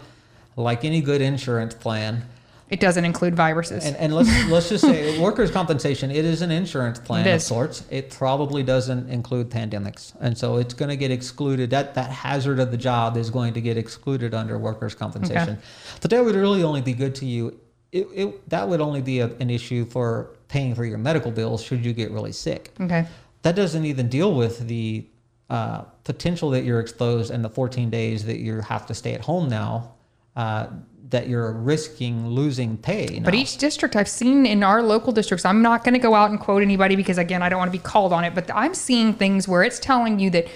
like 0.57 0.85
any 0.85 1.01
good 1.01 1.23
insurance 1.23 1.73
plan, 1.73 2.27
it 2.71 2.81
doesn't 2.81 3.05
include 3.05 3.35
viruses. 3.35 3.85
and, 3.85 3.97
and 3.97 4.15
let's 4.15 4.49
let's 4.49 4.69
just 4.69 4.85
say 4.85 5.19
workers' 5.23 5.51
compensation. 5.51 6.11
It 6.11 6.25
is 6.25 6.43
an 6.43 6.51
insurance 6.51 6.99
plan 6.99 7.27
of 7.29 7.43
sorts. 7.43 7.85
It 7.91 8.11
probably 8.11 8.63
doesn't 8.63 9.09
include 9.11 9.51
pandemics, 9.51 10.15
and 10.21 10.37
so 10.37 10.57
it's 10.57 10.75
going 10.75 10.89
to 10.89 10.97
get 10.97 11.11
excluded. 11.11 11.71
That 11.71 11.95
that 11.95 12.11
hazard 12.11 12.59
of 12.59 12.71
the 12.71 12.77
job 12.77 13.17
is 13.17 13.31
going 13.31 13.55
to 13.55 13.61
get 13.61 13.77
excluded 13.77 14.35
under 14.35 14.59
workers' 14.59 14.95
compensation. 14.95 15.59
But 16.01 16.11
that 16.11 16.25
would 16.25 16.35
really 16.35 16.63
only 16.63 16.81
be 16.81 16.95
good 16.95 17.15
to 17.17 17.27
you. 17.27 17.61
It, 17.93 18.09
it 18.15 18.49
that 18.51 18.69
would 18.69 18.81
only 18.81 19.03
be 19.03 19.21
a, 19.21 19.27
an 19.39 19.51
issue 19.51 19.85
for 19.85 20.31
paying 20.49 20.75
for 20.75 20.85
your 20.85 20.99
medical 20.99 21.31
bills 21.31 21.63
should 21.63 21.85
you 21.85 21.93
get 21.93 22.11
really 22.11 22.33
sick. 22.33 22.73
okay. 22.81 23.07
That 23.43 23.57
doesn't 23.57 23.85
even 23.85 24.09
deal 24.09 24.35
with 24.35 24.69
the 24.69 25.07
uh, 25.51 25.83
potential 26.05 26.51
that 26.51 26.65
you're 26.65 26.81
exposed 26.81 27.31
and 27.31 27.45
the 27.45 27.51
14 27.51 27.91
days 27.91 28.25
that 28.25 28.39
you 28.39 28.61
have 28.63 28.87
to 28.87 28.95
stay 28.95 29.13
at 29.13 29.21
home 29.21 29.49
now. 29.49 29.93
Uh, 30.35 30.69
that 31.15 31.29
you're 31.29 31.53
risking 31.53 32.27
losing 32.27 32.77
pay. 32.77 33.21
But 33.21 33.37
each 33.37 33.57
district 33.57 33.95
I've 33.95 34.09
seen 34.09 34.47
in 34.47 34.65
our 34.65 34.83
local 34.83 35.13
districts, 35.13 35.45
I'm 35.45 35.63
not 35.63 35.85
going 35.85 35.95
to 35.95 36.01
go 36.01 36.13
out 36.13 36.31
and 36.31 36.41
quote 36.41 36.61
anybody 36.61 36.97
because 36.97 37.19
again, 37.19 37.41
I 37.41 37.49
don't 37.49 37.59
want 37.59 37.73
to 37.73 37.79
be 37.79 37.83
called 37.83 38.13
on 38.13 38.25
it, 38.25 38.35
but 38.35 38.51
I'm 38.53 38.75
seeing 38.75 39.15
things 39.15 39.47
where 39.47 39.63
it's 39.63 39.79
telling 39.79 40.19
you 40.19 40.29
that 40.31 40.49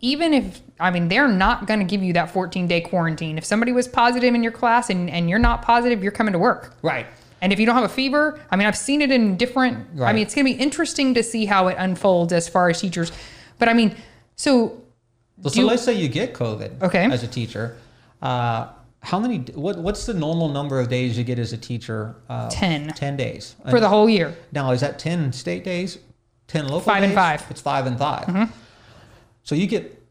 even 0.00 0.32
if 0.32 0.60
I 0.78 0.92
mean 0.92 1.08
they're 1.08 1.26
not 1.26 1.66
going 1.66 1.80
to 1.80 1.84
give 1.84 2.00
you 2.00 2.12
that 2.12 2.30
14 2.30 2.68
day 2.68 2.80
quarantine. 2.80 3.38
If 3.38 3.44
somebody 3.44 3.72
was 3.72 3.88
positive 3.88 4.32
in 4.36 4.44
your 4.44 4.52
class 4.52 4.88
and, 4.88 5.10
and 5.10 5.28
you're 5.28 5.40
not 5.40 5.62
positive, 5.62 6.00
you're 6.00 6.12
coming 6.12 6.32
to 6.32 6.38
work. 6.38 6.76
Right. 6.80 7.06
And 7.40 7.52
if 7.52 7.58
you 7.58 7.66
don't 7.66 7.74
have 7.74 7.84
a 7.84 7.88
fever, 7.88 8.40
I 8.52 8.56
mean, 8.56 8.68
I've 8.68 8.76
seen 8.76 9.02
it 9.02 9.10
in 9.10 9.36
different. 9.36 10.00
I 10.00 10.12
mean, 10.12 10.22
it's 10.22 10.34
going 10.34 10.46
to 10.46 10.52
be 10.52 10.58
interesting 10.58 11.12
to 11.14 11.24
see 11.24 11.44
how 11.44 11.66
it 11.66 11.76
unfolds 11.78 12.32
as 12.32 12.48
far 12.48 12.70
as 12.70 12.80
teachers. 12.80 13.10
But 13.58 13.68
I 13.68 13.74
mean, 13.74 13.96
so 14.36 14.80
Well, 15.42 15.52
so 15.52 15.62
let's 15.62 15.82
say 15.82 15.94
you 15.94 16.08
get 16.08 16.34
COVID 16.34 16.82
Okay. 16.82 17.04
as 17.04 17.24
a 17.24 17.28
teacher. 17.28 17.76
Uh, 18.22 18.68
how 19.04 19.20
many? 19.20 19.38
What 19.54 19.78
What's 19.78 20.06
the 20.06 20.14
normal 20.14 20.48
number 20.48 20.80
of 20.80 20.88
days 20.88 21.16
you 21.16 21.24
get 21.24 21.38
as 21.38 21.52
a 21.52 21.58
teacher? 21.58 22.16
Uh, 22.28 22.48
10. 22.50 22.88
Ten 22.94 23.16
days. 23.16 23.54
for 23.70 23.78
the 23.80 23.88
whole 23.88 24.08
year, 24.08 24.34
now 24.52 24.70
is 24.72 24.80
that 24.80 24.98
ten 24.98 25.32
state 25.32 25.62
days? 25.64 25.98
Ten 26.48 26.64
local 26.64 26.80
Five 26.80 27.02
and 27.02 27.14
five. 27.14 27.44
It's 27.50 27.60
five 27.60 27.86
and 27.86 27.98
5 27.98 28.52
So 29.44 29.54
you 29.54 29.66
get 29.66 30.02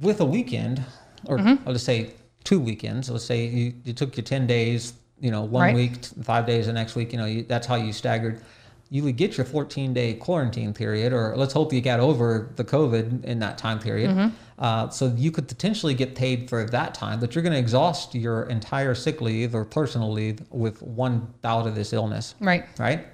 with 0.00 0.20
a 0.20 0.24
weekend, 0.24 0.82
or 1.26 1.38
Mm-hmm. 1.38 1.68
let's 1.68 1.82
say 1.82 2.10
two 2.44 2.60
weekends. 2.60 3.10
Let's 3.10 3.24
say 3.24 3.46
you, 3.46 3.74
you 3.84 3.92
took 3.92 4.16
your 4.16 4.24
ten 4.24 4.46
days. 4.46 4.92
You 5.18 5.30
know, 5.30 5.42
one 5.42 5.62
Right. 5.62 5.74
week, 5.74 6.04
five 6.22 6.46
days 6.46 6.66
the 6.66 6.72
next 6.74 6.94
week. 6.94 7.10
You 7.12 7.18
know, 7.18 7.24
you, 7.24 7.42
that's 7.44 7.66
how 7.66 7.76
you 7.76 7.92
staggered. 7.92 8.42
You 8.90 9.02
would 9.04 9.16
get 9.16 9.36
your 9.36 9.46
14 9.46 9.92
day 9.94 10.12
quarantine 10.14 10.72
period, 10.74 11.12
or 11.12 11.34
let's 11.36 11.52
hope 11.54 11.72
you 11.72 11.80
got 11.80 12.00
over 12.00 12.50
the 12.56 12.64
COVID 12.64 13.24
in 13.24 13.38
that 13.40 13.56
time 13.58 13.78
period. 13.78 14.10
Mm-hmm. 14.10 14.28
Uh, 14.58 14.88
so 14.88 15.12
you 15.16 15.30
could 15.30 15.46
potentially 15.48 15.92
get 15.92 16.14
paid 16.14 16.48
for 16.48 16.64
that 16.64 16.94
time, 16.94 17.20
but 17.20 17.34
you're 17.34 17.42
going 17.42 17.52
to 17.52 17.58
exhaust 17.58 18.14
your 18.14 18.44
entire 18.44 18.94
sick 18.94 19.20
leave 19.20 19.54
or 19.54 19.64
personal 19.66 20.10
leave 20.10 20.40
with 20.50 20.80
one 20.82 21.26
bout 21.42 21.66
of 21.66 21.74
this 21.74 21.92
illness 21.92 22.34
right? 22.40 22.64
right? 22.78 23.06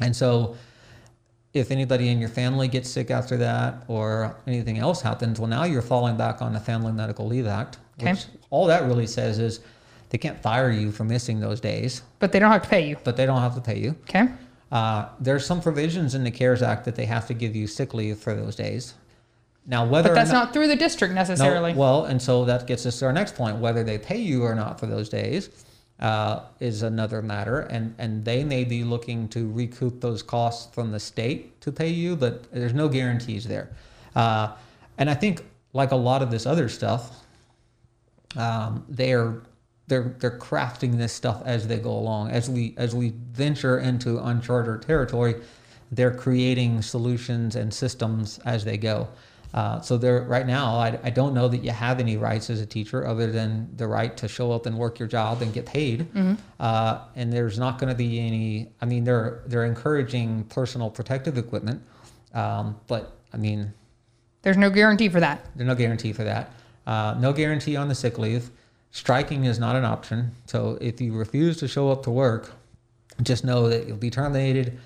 And 0.00 0.14
so, 0.16 0.56
if 1.54 1.70
anybody 1.70 2.08
in 2.08 2.18
your 2.18 2.30
family 2.30 2.66
gets 2.66 2.88
sick 2.90 3.10
after 3.10 3.36
that, 3.36 3.84
or 3.86 4.36
anything 4.46 4.78
else 4.78 5.02
happens, 5.02 5.38
well, 5.38 5.48
now 5.48 5.64
you're 5.64 5.82
falling 5.82 6.16
back 6.16 6.40
on 6.42 6.52
the 6.54 6.58
Family 6.60 6.92
Medical 6.92 7.26
Leave 7.26 7.46
Act, 7.46 7.78
Okay. 8.00 8.12
which 8.12 8.24
all 8.50 8.66
that 8.66 8.84
really 8.84 9.06
says 9.06 9.38
is 9.38 9.60
they 10.08 10.16
can't 10.18 10.40
fire 10.42 10.70
you 10.70 10.90
for 10.90 11.04
missing 11.04 11.40
those 11.40 11.60
days, 11.60 12.02
But 12.18 12.32
they 12.32 12.38
don't 12.38 12.50
have 12.50 12.62
to 12.62 12.68
pay 12.68 12.88
you. 12.88 12.96
but 13.04 13.16
they 13.16 13.26
don't 13.26 13.40
have 13.40 13.54
to 13.54 13.60
pay 13.60 13.78
you. 13.78 13.94
Okay. 14.08 14.28
Uh, 14.72 15.08
there's 15.20 15.44
some 15.44 15.60
provisions 15.60 16.14
in 16.14 16.24
the 16.24 16.30
CARES 16.30 16.62
Act 16.62 16.86
that 16.86 16.96
they 16.96 17.04
have 17.04 17.26
to 17.28 17.34
give 17.34 17.54
you 17.54 17.66
sick 17.66 17.92
leave 17.92 18.18
for 18.18 18.34
those 18.34 18.56
days. 18.56 18.94
Now, 19.66 19.86
whether 19.86 20.08
But 20.08 20.16
that's 20.16 20.30
or 20.30 20.34
not 20.34 20.52
through 20.52 20.68
the 20.68 20.76
district 20.76 21.14
no, 21.14 21.20
necessarily. 21.20 21.72
well, 21.74 22.04
and 22.04 22.20
so 22.20 22.44
that 22.46 22.66
gets 22.66 22.84
us 22.84 22.98
to 22.98 23.06
our 23.06 23.12
next 23.12 23.36
point. 23.36 23.58
Whether 23.58 23.84
they 23.84 23.98
pay 23.98 24.18
you 24.18 24.42
or 24.42 24.54
not 24.54 24.80
for 24.80 24.86
those 24.86 25.08
days 25.08 25.50
uh, 26.00 26.40
is 26.58 26.82
another 26.82 27.22
matter, 27.22 27.60
and 27.60 27.94
and 27.98 28.24
they 28.24 28.42
may 28.42 28.64
be 28.64 28.82
looking 28.82 29.28
to 29.28 29.50
recoup 29.52 30.00
those 30.00 30.22
costs 30.22 30.74
from 30.74 30.90
the 30.90 30.98
state 30.98 31.60
to 31.60 31.70
pay 31.70 31.88
you, 31.88 32.16
but 32.16 32.50
there's 32.52 32.74
no 32.74 32.88
guarantees 32.88 33.44
there. 33.44 33.70
Uh, 34.16 34.52
and 34.98 35.08
I 35.08 35.14
think, 35.14 35.44
like 35.72 35.92
a 35.92 35.96
lot 35.96 36.22
of 36.22 36.30
this 36.30 36.44
other 36.44 36.68
stuff, 36.68 37.24
um, 38.36 38.84
they're 38.88 39.42
they're 39.86 40.14
they're 40.18 40.38
crafting 40.38 40.96
this 40.98 41.12
stuff 41.12 41.40
as 41.44 41.68
they 41.68 41.78
go 41.78 41.90
along. 41.90 42.30
As 42.30 42.50
we 42.50 42.74
as 42.78 42.96
we 42.96 43.12
venture 43.30 43.78
into 43.78 44.18
uncharted 44.18 44.82
territory, 44.82 45.36
they're 45.92 46.14
creating 46.14 46.82
solutions 46.82 47.54
and 47.54 47.72
systems 47.72 48.40
as 48.44 48.64
they 48.64 48.76
go. 48.76 49.08
Uh, 49.54 49.80
so 49.82 49.98
there, 49.98 50.22
right 50.22 50.46
now, 50.46 50.76
I, 50.76 50.98
I 51.04 51.10
don't 51.10 51.34
know 51.34 51.46
that 51.48 51.58
you 51.62 51.70
have 51.70 52.00
any 52.00 52.16
rights 52.16 52.48
as 52.48 52.60
a 52.60 52.66
teacher 52.66 53.06
other 53.06 53.30
than 53.30 53.68
the 53.76 53.86
right 53.86 54.16
to 54.16 54.26
show 54.28 54.50
up 54.52 54.64
and 54.64 54.78
work 54.78 54.98
your 54.98 55.08
job 55.08 55.42
and 55.42 55.52
get 55.52 55.66
paid. 55.66 56.06
Uh, 56.58 57.00
and 57.16 57.30
there's 57.32 57.58
not 57.58 57.78
going 57.78 57.90
to 57.92 57.96
be 57.96 58.18
any. 58.18 58.68
I 58.80 58.86
mean, 58.86 59.04
they're 59.04 59.42
they're 59.46 59.64
encouraging 59.66 60.44
personal 60.44 60.88
protective 60.90 61.36
equipment, 61.36 61.82
um, 62.32 62.80
but 62.86 63.16
I 63.32 63.36
mean, 63.36 63.72
There's 64.42 64.56
no 64.56 64.70
guarantee 64.70 65.08
for 65.10 65.20
that. 65.20 65.44
there's 65.54 65.68
no 65.68 65.74
guarantee 65.74 66.12
for 66.14 66.24
that. 66.24 66.52
Uh, 66.86 67.14
no 67.18 67.32
guarantee 67.32 67.76
on 67.76 67.88
the 67.88 67.94
sick 67.94 68.18
leave. 68.18 68.50
Striking 68.90 69.44
is 69.44 69.58
not 69.58 69.76
an 69.76 69.84
option. 69.84 70.32
So 70.46 70.78
if 70.80 71.00
you 71.00 71.12
refuse 71.14 71.56
to 71.58 71.68
show 71.68 71.90
up 71.90 72.02
to 72.04 72.10
work, 72.10 72.52
just 73.22 73.44
know 73.44 73.68
that 73.68 73.86
you'll 73.86 73.96
be 73.98 74.10
terminated. 74.10 74.78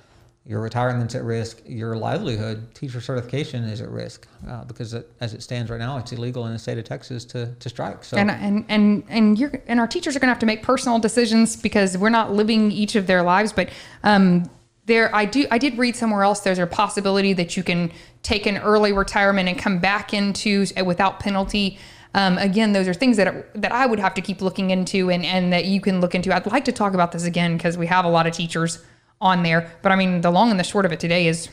Your 0.49 0.61
retirement's 0.61 1.17
at 1.17 1.25
risk. 1.25 1.61
Your 1.67 1.97
livelihood, 1.97 2.73
teacher 2.73 3.01
certification, 3.01 3.65
is 3.65 3.81
at 3.81 3.91
risk 3.91 4.29
uh, 4.49 4.63
because 4.65 4.95
it, 4.95 5.11
as 5.21 5.35
it 5.35 5.43
stands 5.43 5.73
right 5.73 5.81
now, 5.81 5.99
it's 5.99 6.13
illegal 6.13 6.47
in 6.47 6.53
the 6.53 6.59
state 6.59 6.79
of 6.79 6.85
Texas 6.85 7.25
to, 7.27 7.53
to 7.59 7.69
strike. 7.69 8.05
So 8.05 8.17
And 8.17 8.31
and 8.31 8.65
and 8.69 9.03
and 9.09 9.39
you're 9.39 9.61
and 9.67 9.81
our 9.81 9.89
teachers 9.89 10.15
are 10.15 10.21
going 10.21 10.29
to 10.29 10.33
have 10.33 10.39
to 10.39 10.47
make 10.47 10.63
personal 10.63 11.01
decisions 11.01 11.57
because 11.57 11.99
we're 11.99 12.11
not 12.11 12.33
living 12.33 12.71
each 12.71 12.95
of 12.95 13.09
their 13.09 13.25
lives. 13.25 13.53
But 13.53 13.71
um, 14.05 14.49
there, 14.85 15.13
I 15.13 15.25
do 15.25 15.49
I 15.51 15.59
did 15.59 15.79
read 15.79 15.97
somewhere 15.97 16.23
else. 16.23 16.41
There's 16.41 16.61
a 16.61 16.67
possibility 16.67 17.33
that 17.33 17.57
you 17.57 17.65
can 17.65 17.91
take 18.23 18.47
an 18.47 18.57
early 18.59 18.93
retirement 18.93 19.49
and 19.49 19.59
come 19.59 19.81
back 19.81 20.15
into 20.15 20.65
uh, 20.79 20.85
without 20.85 21.19
penalty. 21.19 21.77
Um, 22.15 22.39
again, 22.39 22.73
those 22.73 22.87
are 22.87 22.95
things 22.95 23.17
that 23.17 23.53
that 23.61 23.73
I 23.73 23.87
would 23.87 23.99
have 23.99 24.15
to 24.15 24.21
keep 24.21 24.41
looking 24.41 24.71
into 24.71 25.11
and 25.11 25.25
and 25.27 25.53
that 25.53 25.65
you 25.65 25.81
can 25.81 26.01
look 26.01 26.15
into. 26.15 26.33
I'd 26.33 26.47
like 26.47 26.67
to 26.67 26.73
talk 26.73 26.95
about 26.95 27.11
this 27.11 27.25
again 27.25 27.57
because 27.57 27.77
we 27.77 27.89
have 27.89 28.05
a 28.05 28.09
lot 28.09 28.29
of 28.29 28.33
teachers 28.33 28.79
on 29.21 29.43
there. 29.43 29.71
But 29.83 29.93
I 29.93 29.97
mean, 29.97 30.21
the 30.21 30.31
long 30.31 30.51
and 30.51 30.59
the 30.61 30.65
short 30.65 30.85
of 30.87 30.93
it 30.93 31.01
today 31.01 31.27
is 31.27 31.49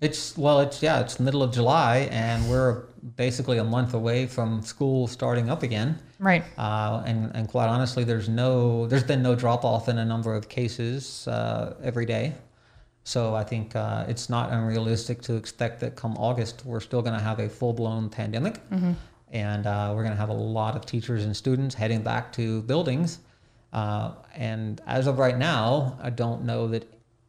It's 0.00 0.36
well, 0.36 0.60
it's 0.60 0.82
yeah, 0.82 1.00
it's 1.00 1.18
middle 1.20 1.42
of 1.42 1.52
July, 1.52 2.08
and 2.10 2.48
we're 2.50 2.84
basically 3.16 3.58
a 3.58 3.64
month 3.64 3.94
away 3.94 4.26
from 4.26 4.60
school 4.62 5.06
starting 5.06 5.48
up 5.48 5.62
again. 5.62 5.98
right. 6.18 6.42
Uh, 6.58 7.02
and 7.06 7.30
and 7.34 7.48
quite 7.48 7.68
honestly, 7.68 8.04
there's 8.04 8.28
no, 8.28 8.86
there's 8.88 9.04
been 9.04 9.22
no 9.22 9.34
drop 9.34 9.64
off 9.64 9.88
in 9.88 9.98
a 9.98 10.04
number 10.04 10.34
of 10.34 10.48
cases 10.48 11.26
uh, 11.28 11.74
every 11.82 12.04
day. 12.04 12.34
So 13.04 13.36
I 13.36 13.44
think 13.44 13.76
uh, 13.76 14.04
it's 14.08 14.28
not 14.28 14.50
unrealistic 14.52 15.22
to 15.22 15.36
expect 15.36 15.78
that 15.80 15.94
come 15.94 16.16
August, 16.16 16.66
we're 16.66 16.80
still 16.80 17.00
going 17.02 17.16
to 17.16 17.22
have 17.22 17.38
a 17.38 17.48
full 17.48 17.72
blown 17.72 18.08
pandemic, 18.10 18.60
and 19.30 19.66
uh, 19.66 19.92
we're 19.94 20.02
going 20.02 20.14
to 20.14 20.18
have 20.20 20.30
a 20.30 20.40
lot 20.58 20.74
of 20.74 20.84
teachers 20.84 21.24
and 21.24 21.36
students 21.36 21.74
heading 21.76 22.02
back 22.02 22.32
to 22.32 22.62
buildings. 22.62 23.20
Uh, 23.72 24.12
and 24.34 24.80
as 24.86 25.06
of 25.06 25.18
right 25.18 25.36
now, 25.36 25.98
I 26.02 26.10
don't 26.10 26.44
know 26.44 26.68
that 26.68 26.84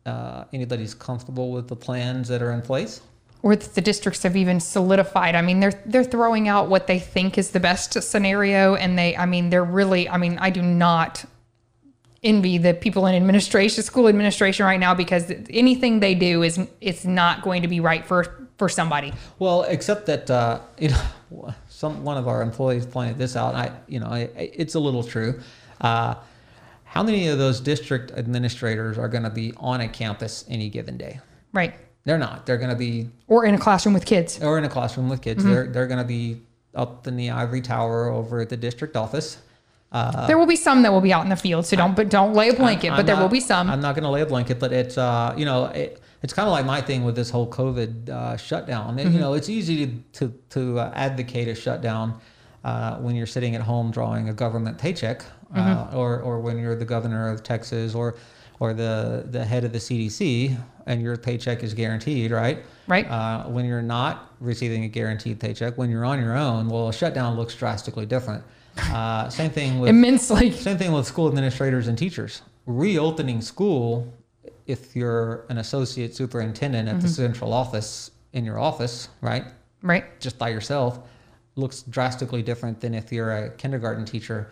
uh, 0.05 0.45
anybody's 0.53 0.93
comfortable 0.93 1.51
with 1.51 1.67
the 1.67 1.75
plans 1.75 2.27
that 2.29 2.41
are 2.41 2.51
in 2.51 2.61
place. 2.61 3.01
or 3.43 3.55
that 3.55 3.75
the 3.75 3.81
districts 3.81 4.23
have 4.23 4.35
even 4.37 4.59
solidified. 4.59 5.35
I 5.35 5.41
mean, 5.41 5.59
they're 5.59 5.81
they're 5.85 6.03
throwing 6.03 6.47
out 6.47 6.69
what 6.69 6.87
they 6.87 6.99
think 6.99 7.37
is 7.37 7.51
the 7.51 7.59
best 7.59 8.01
scenario, 8.01 8.75
and 8.75 8.97
they, 8.97 9.15
I 9.17 9.25
mean, 9.25 9.49
they're 9.49 9.63
really, 9.65 10.07
I 10.09 10.17
mean, 10.17 10.37
I 10.39 10.49
do 10.49 10.61
not 10.61 11.25
envy 12.23 12.57
the 12.57 12.73
people 12.73 13.05
in 13.05 13.15
administration, 13.15 13.83
school 13.83 14.07
administration 14.07 14.65
right 14.65 14.79
now, 14.79 14.93
because 14.95 15.31
anything 15.49 15.99
they 15.99 16.15
do 16.15 16.41
is 16.43 16.59
it's 16.81 17.05
not 17.05 17.41
going 17.43 17.61
to 17.61 17.67
be 17.67 17.79
right 17.79 18.05
for 18.05 18.47
for 18.57 18.69
somebody. 18.69 19.13
Well, 19.39 19.63
except 19.63 20.05
that 20.07 20.31
uh, 20.31 20.59
you 20.79 20.89
know, 20.89 21.53
some 21.69 22.03
one 22.03 22.17
of 22.17 22.27
our 22.27 22.41
employees 22.41 22.85
pointed 22.85 23.17
this 23.17 23.35
out. 23.35 23.53
I, 23.55 23.71
you 23.87 23.99
know, 23.99 24.07
I- 24.07 24.29
it's 24.35 24.75
a 24.75 24.79
little 24.79 25.03
true. 25.03 25.39
Uh, 25.81 26.15
how 26.83 27.03
many 27.03 27.27
of 27.27 27.37
those 27.37 27.59
district 27.59 28.11
administrators 28.11 28.97
are 28.97 29.07
going 29.09 29.23
to 29.23 29.29
be 29.29 29.53
on 29.57 29.81
a 29.81 29.87
campus 29.87 30.45
any 30.49 30.69
given 30.69 30.97
day? 30.97 31.19
Right. 31.53 31.75
They're 32.05 32.17
not. 32.17 32.45
They're 32.45 32.57
going 32.57 32.69
to 32.69 32.75
be 32.75 33.09
Or 33.27 33.45
in 33.45 33.53
a 33.55 33.57
classroom 33.59 33.93
with 33.93 34.05
kids. 34.05 34.41
or 34.41 34.57
in 34.57 34.63
a 34.63 34.69
classroom 34.69 35.09
with 35.09 35.21
kids. 35.21 35.43
They're 35.43 35.67
they're 35.67 35.87
going 35.87 35.99
to 35.99 36.05
be 36.05 36.41
up 36.73 37.05
in 37.07 37.17
the 37.17 37.31
ivory 37.31 37.61
tower 37.61 38.07
over 38.09 38.39
at 38.39 38.49
the 38.49 38.57
district 38.57 38.95
office. 38.95 39.37
there 39.91 40.37
will 40.37 40.45
be 40.45 40.55
some 40.55 40.81
that 40.83 40.91
will 40.91 41.01
be 41.01 41.11
out 41.13 41.23
in 41.23 41.29
the 41.29 41.35
field, 41.35 41.65
so 41.65 41.75
don't 41.75 41.95
but 41.95 42.09
don't 42.09 42.33
lay 42.33 42.49
a 42.49 42.53
blanket, 42.53 42.91
I'm 42.91 42.97
but 42.97 43.05
there 43.05 43.15
not- 43.15 43.21
will 43.23 43.29
be 43.29 43.39
some. 43.41 43.69
I'm 43.69 43.81
not 43.81 43.95
going 43.95 44.03
to 44.03 44.09
lay 44.09 44.21
a 44.21 44.25
blanket, 44.25 44.57
but 44.59 44.71
it's 44.71 44.97
uh, 44.97 45.33
you 45.37 45.43
know 45.45 45.65
it, 45.65 46.01
it's 46.23 46.33
kind 46.33 46.47
of 46.47 46.51
like 46.53 46.65
my 46.65 46.81
thing 46.81 47.03
with 47.03 47.15
this 47.15 47.29
whole 47.29 47.47
COVID 47.49 48.09
uh, 48.09 48.37
shutdown. 48.37 48.97
And, 48.99 49.13
You 49.13 49.19
know, 49.19 49.33
it's 49.33 49.49
easy 49.49 49.85
to 49.85 49.93
to, 50.19 50.33
to 50.51 50.79
uh, 50.79 50.91
advocate 50.95 51.47
a 51.49 51.55
shutdown 51.55 52.19
uh, 52.63 52.97
when 52.97 53.15
you're 53.15 53.25
sitting 53.27 53.55
at 53.55 53.61
home 53.61 53.91
drawing 53.91 54.29
a 54.29 54.33
government 54.33 54.77
paycheck, 54.77 55.23
uh, 55.55 55.87
or 55.93 56.19
or 56.19 56.39
when 56.39 56.57
you're 56.59 56.75
the 56.75 56.85
governor 56.85 57.29
of 57.29 57.43
Texas 57.43 57.95
or 57.95 58.15
or 58.59 58.73
the 58.73 59.25
the 59.29 59.43
head 59.45 59.63
of 59.63 59.71
the 59.71 59.77
CDC 59.79 60.57
and 60.87 61.01
your 61.01 61.15
paycheck 61.17 61.63
is 61.63 61.73
guaranteed, 61.73 62.31
right? 62.31 62.63
Right. 62.87 63.05
Uh, 63.09 63.43
when 63.45 63.65
you're 63.65 63.81
not 63.81 64.33
receiving 64.39 64.83
a 64.85 64.87
guaranteed 64.87 65.39
paycheck, 65.39 65.77
when 65.77 65.89
you're 65.89 66.05
on 66.05 66.19
your 66.19 66.35
own, 66.35 66.69
well, 66.69 66.87
a 66.89 66.93
shutdown 66.93 67.35
looks 67.35 67.53
drastically 67.55 68.05
different. 68.05 68.43
Uh, 68.91 69.27
same 69.29 69.49
thing 69.49 69.79
with 69.79 69.89
Immensely. 69.89 70.51
same 70.51 70.77
thing 70.77 70.91
with 70.93 71.05
school 71.05 71.27
administrators 71.27 71.87
and 71.87 71.97
teachers. 71.97 72.41
Reopening 72.67 73.41
school, 73.41 74.11
if 74.65 74.95
you're 74.95 75.45
an 75.49 75.57
associate 75.57 76.15
superintendent 76.15 76.87
at 76.87 77.01
the 77.01 77.07
central 77.09 77.51
office 77.53 78.11
in 78.33 78.45
your 78.45 78.59
office, 78.59 79.09
right, 79.21 79.45
Right. 79.81 80.05
just 80.21 80.37
by 80.37 80.49
yourself, 80.49 80.99
looks 81.57 81.81
drastically 81.83 82.41
different 82.41 82.79
than 82.79 82.93
if 82.93 83.11
you're 83.11 83.31
a 83.31 83.49
kindergarten 83.51 84.05
teacher 84.05 84.49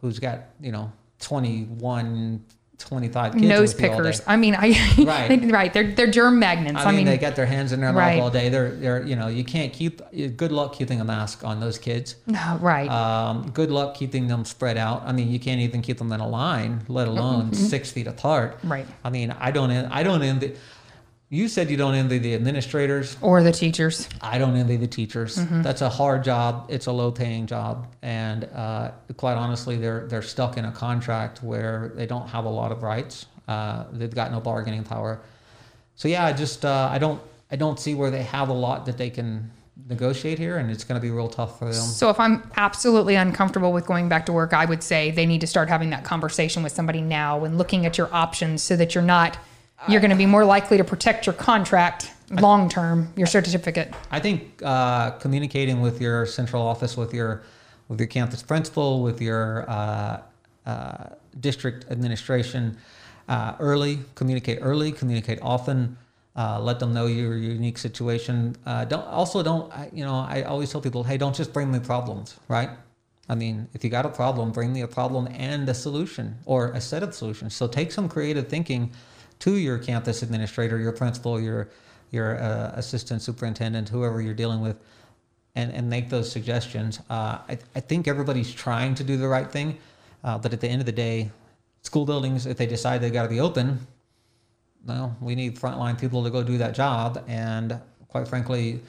who's 0.00 0.18
got, 0.18 0.40
you 0.60 0.72
know, 0.72 0.92
21, 1.20 2.44
25 2.78 3.32
kids 3.32 3.44
Nose 3.44 3.74
with 3.74 3.82
you 3.82 3.88
all 3.90 3.96
day. 3.96 4.02
pickers. 4.04 4.22
I 4.26 4.36
mean, 4.36 4.54
I 4.56 4.68
Right. 5.04 5.50
right. 5.50 5.72
They're 5.72 5.92
they're 5.92 6.10
germ 6.10 6.38
magnets. 6.38 6.78
I 6.84 6.92
mean, 6.92 7.06
they 7.06 7.18
got 7.18 7.34
their 7.34 7.46
hands 7.46 7.72
in 7.72 7.80
their 7.80 7.92
mouth 7.92 7.98
Right. 7.98 8.20
all 8.20 8.30
day. 8.30 8.48
They're, 8.50 8.70
they're, 8.70 9.04
you 9.04 9.16
know, 9.16 9.26
you 9.26 9.42
can't 9.44 9.72
keep. 9.72 10.00
Good 10.36 10.52
luck 10.52 10.74
keeping 10.74 11.00
a 11.00 11.04
mask 11.04 11.42
on 11.44 11.58
those 11.58 11.76
kids. 11.78 12.14
no, 12.26 12.58
right. 12.60 12.88
Um, 12.88 13.50
good 13.50 13.70
luck 13.72 13.96
keeping 13.96 14.28
them 14.28 14.44
spread 14.44 14.76
out. 14.76 15.02
I 15.04 15.12
mean, 15.12 15.28
you 15.30 15.40
can't 15.40 15.60
even 15.60 15.82
keep 15.82 15.98
them 15.98 16.12
in 16.12 16.20
a 16.20 16.28
line, 16.28 16.82
let 16.88 17.08
alone 17.08 17.52
six 17.52 17.90
feet 17.90 18.06
apart. 18.06 18.58
Right. 18.62 18.86
I 19.04 19.10
mean, 19.10 19.32
I 19.40 19.50
don't. 19.50 19.70
I 19.70 20.02
don't 20.04 20.22
envy. 20.22 20.54
You 21.30 21.48
said 21.48 21.68
you 21.68 21.76
don't 21.76 21.94
envy 21.94 22.18
the 22.18 22.34
administrators. 22.34 23.16
or 23.20 23.42
the 23.42 23.52
teachers. 23.52 24.08
I 24.22 24.38
don't 24.38 24.56
envy 24.56 24.76
the 24.76 24.86
teachers. 24.86 25.36
Mm-hmm. 25.36 25.60
That's 25.60 25.82
a 25.82 25.88
hard 25.88 26.24
job. 26.24 26.66
It's 26.70 26.86
a 26.86 26.92
low-paying 26.92 27.46
job, 27.46 27.86
and 28.00 28.44
uh, 28.54 28.92
quite 29.18 29.34
honestly, 29.34 29.76
they're 29.76 30.06
they're 30.06 30.22
stuck 30.22 30.56
in 30.56 30.64
a 30.64 30.72
contract 30.72 31.42
where 31.42 31.92
they 31.94 32.06
don't 32.06 32.28
have 32.28 32.46
a 32.46 32.48
lot 32.48 32.72
of 32.72 32.82
rights. 32.82 33.26
Uh, 33.46 33.84
they've 33.92 34.14
got 34.14 34.32
no 34.32 34.40
bargaining 34.40 34.84
power. 34.84 35.20
So 35.96 36.08
yeah, 36.08 36.24
I 36.24 36.32
just 36.32 36.64
uh, 36.64 36.88
I 36.90 36.98
don't 36.98 37.20
I 37.50 37.56
don't 37.56 37.78
see 37.78 37.94
where 37.94 38.10
they 38.10 38.22
have 38.22 38.48
a 38.48 38.54
lot 38.54 38.86
that 38.86 38.96
they 38.96 39.10
can 39.10 39.50
negotiate 39.86 40.38
here, 40.38 40.56
and 40.56 40.70
it's 40.70 40.84
going 40.84 40.98
to 40.98 41.02
be 41.06 41.10
real 41.10 41.28
tough 41.28 41.58
for 41.58 41.66
them. 41.66 41.74
So 41.74 42.08
if 42.08 42.18
I'm 42.18 42.50
absolutely 42.56 43.16
uncomfortable 43.16 43.72
with 43.72 43.86
going 43.86 44.08
back 44.08 44.24
to 44.26 44.32
work, 44.32 44.52
I 44.52 44.64
would 44.64 44.82
say 44.82 45.10
they 45.10 45.26
need 45.26 45.40
to 45.42 45.46
start 45.46 45.68
having 45.68 45.90
that 45.90 46.04
conversation 46.04 46.62
with 46.62 46.72
somebody 46.72 47.00
now 47.00 47.44
and 47.44 47.58
looking 47.58 47.84
at 47.84 47.98
your 47.98 48.12
options 48.14 48.62
so 48.62 48.76
that 48.76 48.94
you're 48.94 49.04
not 49.04 49.38
you're 49.86 50.00
going 50.00 50.10
to 50.10 50.16
be 50.16 50.26
more 50.26 50.44
likely 50.44 50.76
to 50.76 50.84
protect 50.84 51.26
your 51.26 51.34
contract 51.34 52.10
long 52.30 52.68
term, 52.68 53.12
your 53.16 53.26
certificate. 53.26 53.92
I 54.10 54.20
think 54.20 54.60
uh, 54.62 55.12
communicating 55.12 55.80
with 55.80 56.00
your 56.00 56.26
central 56.26 56.62
office, 56.62 56.96
with 56.96 57.14
your 57.14 57.42
with 57.88 58.00
your 58.00 58.08
campus 58.08 58.42
principal, 58.42 59.02
with 59.02 59.20
your 59.22 59.68
uh, 59.70 60.20
uh, 60.66 61.06
district 61.40 61.90
administration 61.90 62.76
uh, 63.28 63.54
early, 63.60 64.00
communicate 64.14 64.58
early, 64.60 64.92
communicate 64.92 65.38
often. 65.42 65.96
Uh, 66.36 66.60
let 66.60 66.78
them 66.78 66.94
know 66.94 67.06
your 67.06 67.36
unique 67.36 67.76
situation. 67.78 68.54
Uh, 68.64 68.84
don't 68.84 69.04
also 69.06 69.42
don't 69.42 69.72
you 69.92 70.04
know 70.04 70.14
I 70.14 70.42
always 70.42 70.70
tell 70.70 70.80
people, 70.80 71.02
hey, 71.04 71.16
don't 71.16 71.34
just 71.34 71.52
bring 71.52 71.70
me 71.70 71.78
problems, 71.78 72.38
right? 72.48 72.70
I 73.30 73.34
mean, 73.34 73.68
if 73.74 73.84
you 73.84 73.90
got 73.90 74.06
a 74.06 74.08
problem, 74.08 74.52
bring 74.52 74.72
me 74.72 74.80
a 74.80 74.88
problem 74.88 75.28
and 75.32 75.68
a 75.68 75.74
solution 75.74 76.38
or 76.46 76.72
a 76.72 76.80
set 76.80 77.02
of 77.02 77.14
solutions. 77.14 77.54
So 77.54 77.68
take 77.68 77.92
some 77.92 78.08
creative 78.08 78.48
thinking 78.48 78.92
to 79.40 79.56
your 79.56 79.78
campus 79.78 80.22
administrator, 80.22 80.78
your 80.78 80.92
principal, 80.92 81.40
your 81.40 81.68
your 82.10 82.38
uh, 82.40 82.72
assistant 82.74 83.20
superintendent, 83.22 83.88
whoever 83.90 84.20
you're 84.22 84.32
dealing 84.34 84.60
with, 84.60 84.76
and, 85.54 85.70
and 85.72 85.90
make 85.90 86.08
those 86.08 86.30
suggestions. 86.30 87.00
Uh, 87.10 87.38
I, 87.48 87.58
I 87.74 87.80
think 87.80 88.08
everybody's 88.08 88.52
trying 88.52 88.94
to 88.94 89.04
do 89.04 89.18
the 89.18 89.28
right 89.28 89.50
thing, 89.50 89.76
uh, 90.24 90.38
but 90.38 90.52
at 90.54 90.60
the 90.60 90.68
end 90.68 90.80
of 90.80 90.86
the 90.86 90.92
day, 90.92 91.30
school 91.82 92.06
buildings, 92.06 92.46
if 92.46 92.56
they 92.56 92.66
decide 92.66 93.02
they 93.02 93.10
got 93.10 93.24
to 93.24 93.28
be 93.28 93.40
open, 93.40 93.86
well, 94.86 95.14
we 95.20 95.34
need 95.34 95.56
frontline 95.56 96.00
people 96.00 96.24
to 96.24 96.30
go 96.30 96.42
do 96.42 96.56
that 96.58 96.74
job, 96.74 97.22
and 97.28 97.78
quite 98.08 98.26
frankly, 98.26 98.80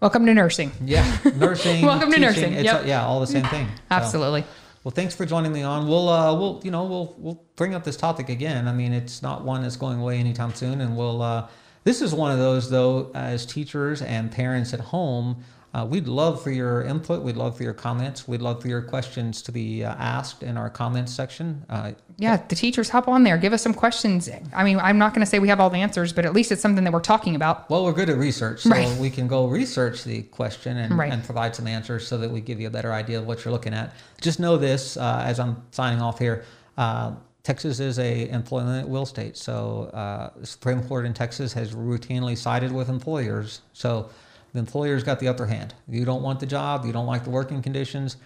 Welcome 0.00 0.26
to 0.26 0.34
nursing. 0.34 0.70
yeah, 0.84 1.16
nursing. 1.36 1.82
Welcome 1.86 2.10
to 2.12 2.18
teaching, 2.18 2.20
nursing, 2.20 2.52
It's, 2.52 2.64
yep. 2.64 2.84
yeah, 2.84 3.06
all 3.06 3.20
the 3.20 3.26
same 3.26 3.44
thing. 3.44 3.66
So, 3.66 3.82
Absolutely. 3.90 4.44
Well, 4.86 4.92
thanks 4.92 5.16
for 5.16 5.26
joining 5.26 5.50
me 5.50 5.62
on. 5.62 5.88
We'll, 5.88 6.08
uh, 6.08 6.32
we'll, 6.32 6.60
you 6.62 6.70
know, 6.70 6.84
we'll, 6.84 7.12
we'll 7.18 7.42
bring 7.56 7.74
up 7.74 7.82
this 7.82 7.96
topic 7.96 8.28
again. 8.28 8.68
I 8.68 8.72
mean, 8.72 8.92
it's 8.92 9.20
not 9.20 9.44
one 9.44 9.62
that's 9.62 9.74
going 9.74 9.98
away 9.98 10.18
anytime 10.18 10.54
soon, 10.54 10.80
and 10.80 10.96
we'll. 10.96 11.22
Uh, 11.22 11.48
this 11.82 12.00
is 12.00 12.14
one 12.14 12.30
of 12.30 12.38
those, 12.38 12.70
though, 12.70 13.10
as 13.12 13.44
teachers 13.44 14.00
and 14.00 14.30
parents 14.30 14.72
at 14.72 14.78
home. 14.78 15.42
Uh, 15.74 15.84
we'd 15.84 16.08
love 16.08 16.42
for 16.42 16.50
your 16.50 16.82
input. 16.82 17.22
We'd 17.22 17.36
love 17.36 17.56
for 17.56 17.62
your 17.62 17.74
comments. 17.74 18.26
We'd 18.26 18.40
love 18.40 18.62
for 18.62 18.68
your 18.68 18.80
questions 18.80 19.42
to 19.42 19.52
be 19.52 19.84
uh, 19.84 19.94
asked 19.96 20.42
in 20.42 20.56
our 20.56 20.70
comments 20.70 21.12
section. 21.12 21.64
Uh, 21.68 21.92
Yeah, 22.18 22.38
the 22.48 22.54
teachers 22.54 22.88
hop 22.88 23.08
on 23.08 23.24
there, 23.24 23.36
give 23.36 23.52
us 23.52 23.60
some 23.62 23.74
questions. 23.74 24.30
I 24.54 24.64
mean, 24.64 24.78
I'm 24.78 24.96
not 24.96 25.12
going 25.12 25.20
to 25.20 25.26
say 25.26 25.38
we 25.38 25.48
have 25.48 25.60
all 25.60 25.68
the 25.68 25.78
answers, 25.82 26.14
but 26.14 26.24
at 26.24 26.32
least 26.32 26.50
it's 26.50 26.62
something 26.62 26.82
that 26.84 26.92
we're 26.94 27.00
talking 27.00 27.34
about. 27.36 27.68
Well, 27.68 27.84
we're 27.84 27.92
good 27.92 28.08
at 28.08 28.16
research, 28.16 28.62
so 28.62 28.70
Right. 28.70 28.96
we 28.98 29.10
can 29.10 29.26
go 29.26 29.48
research 29.48 30.02
the 30.04 30.22
question 30.22 30.78
and, 30.78 30.96
Right. 30.96 31.12
and 31.12 31.22
provide 31.22 31.54
some 31.54 31.66
answers 31.66 32.06
so 32.08 32.16
that 32.18 32.30
we 32.30 32.40
give 32.40 32.58
you 32.58 32.68
a 32.68 32.70
better 32.70 32.92
idea 32.92 33.18
of 33.18 33.26
what 33.26 33.44
you're 33.44 33.52
looking 33.52 33.74
at. 33.74 33.92
Just 34.22 34.40
know 34.40 34.56
this 34.56 34.96
uh, 34.96 35.22
as 35.26 35.38
I'm 35.38 35.62
signing 35.72 36.00
off 36.00 36.18
here. 36.18 36.44
Uh, 36.78 37.12
Texas 37.42 37.78
is 37.80 37.98
a 37.98 38.28
employment 38.30 38.84
at 38.84 38.88
will 38.88 39.06
state, 39.06 39.36
so 39.36 39.90
uh, 39.92 40.30
the 40.40 40.46
Supreme 40.46 40.82
Court 40.82 41.04
in 41.06 41.12
Texas 41.12 41.52
has 41.52 41.74
routinely 41.74 42.36
sided 42.36 42.72
with 42.72 42.88
employers. 42.88 43.60
So 43.72 44.08
the 44.56 44.60
employer's 44.60 45.04
got 45.04 45.20
the 45.20 45.28
upper 45.28 45.44
hand. 45.44 45.74
You 45.86 46.06
don't 46.06 46.22
want 46.22 46.40
the 46.40 46.46
job, 46.46 46.86
you 46.86 46.92
don't 46.92 47.04
like 47.04 47.24
the 47.24 47.30
working 47.30 47.60
conditions, 47.60 48.16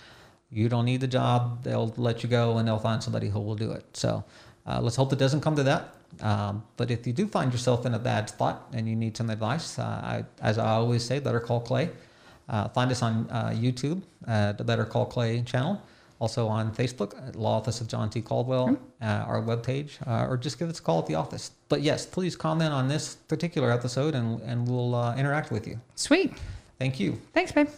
you 0.49 0.69
don't 0.69 0.85
need 0.85 1.01
the 1.01 1.09
job. 1.09 1.65
They'll 1.65 1.93
let 1.97 2.23
you 2.23 2.29
go 2.29 2.59
and 2.59 2.69
they'll 2.69 2.79
find 2.79 3.03
somebody 3.03 3.29
who 3.29 3.41
will 3.41 3.57
do 3.57 3.73
it. 3.73 3.85
So 3.95 4.23
uh, 4.65 4.81
let's 4.81 4.95
hope 4.95 5.13
it 5.13 5.19
doesn't 5.19 5.41
come 5.41 5.57
to 5.57 5.65
that. 5.65 5.95
Um, 6.21 6.63
but 6.77 6.93
if 6.93 7.05
you 7.05 7.13
do 7.13 7.27
find 7.27 7.53
yourself 7.53 7.85
in 7.85 7.95
a 7.95 7.99
bad 7.99 8.29
spot 8.29 8.69
and 8.73 8.89
you 8.89 8.95
need 8.95 9.17
some 9.17 9.29
advice, 9.29 9.77
uh, 9.77 9.83
I, 9.83 10.25
as 10.41 10.57
I 10.57 10.69
always 10.71 11.05
say, 11.05 11.19
better 11.19 11.41
call 11.41 11.61
Clay. 11.61 11.91
Uh, 12.49 12.69
find 12.69 12.93
us 12.93 13.03
on 13.03 13.29
uh, 13.31 13.51
YouTube, 13.51 14.01
the 14.27 14.65
Better 14.65 14.85
Call 14.85 15.07
Clay 15.07 15.43
channel. 15.43 15.83
Also 16.21 16.47
on 16.47 16.73
Facebook, 16.73 17.17
at 17.27 17.35
Law 17.35 17.57
Office 17.57 17.81
of 17.81 17.89
John 17.89 18.11
T. 18.11 18.21
Caldwell, 18.21 18.79
uh, 19.03 19.05
our 19.05 19.43
webpage, 19.43 19.93
uh, 20.07 20.29
or 20.29 20.37
just 20.37 20.59
give 20.59 20.69
us 20.69 20.79
a 20.79 20.83
call 20.83 20.99
at 21.01 21.07
the 21.07 21.15
office. 21.15 21.51
But 21.69 21.81
yes, 21.81 22.07
please 22.07 22.37
comment 22.37 22.73
on 22.73 22.89
this 22.89 23.17
particular 23.27 23.73
episode 23.73 24.15
and, 24.15 24.41
and 24.43 24.69
we'll 24.69 24.95
uh, 24.95 25.17
interact 25.17 25.51
with 25.51 25.67
you. 25.67 25.81
Sweet. 25.97 26.35
Thank 26.79 27.01
you. 27.01 27.19
Thanks, 27.33 27.53
babe. 27.53 27.69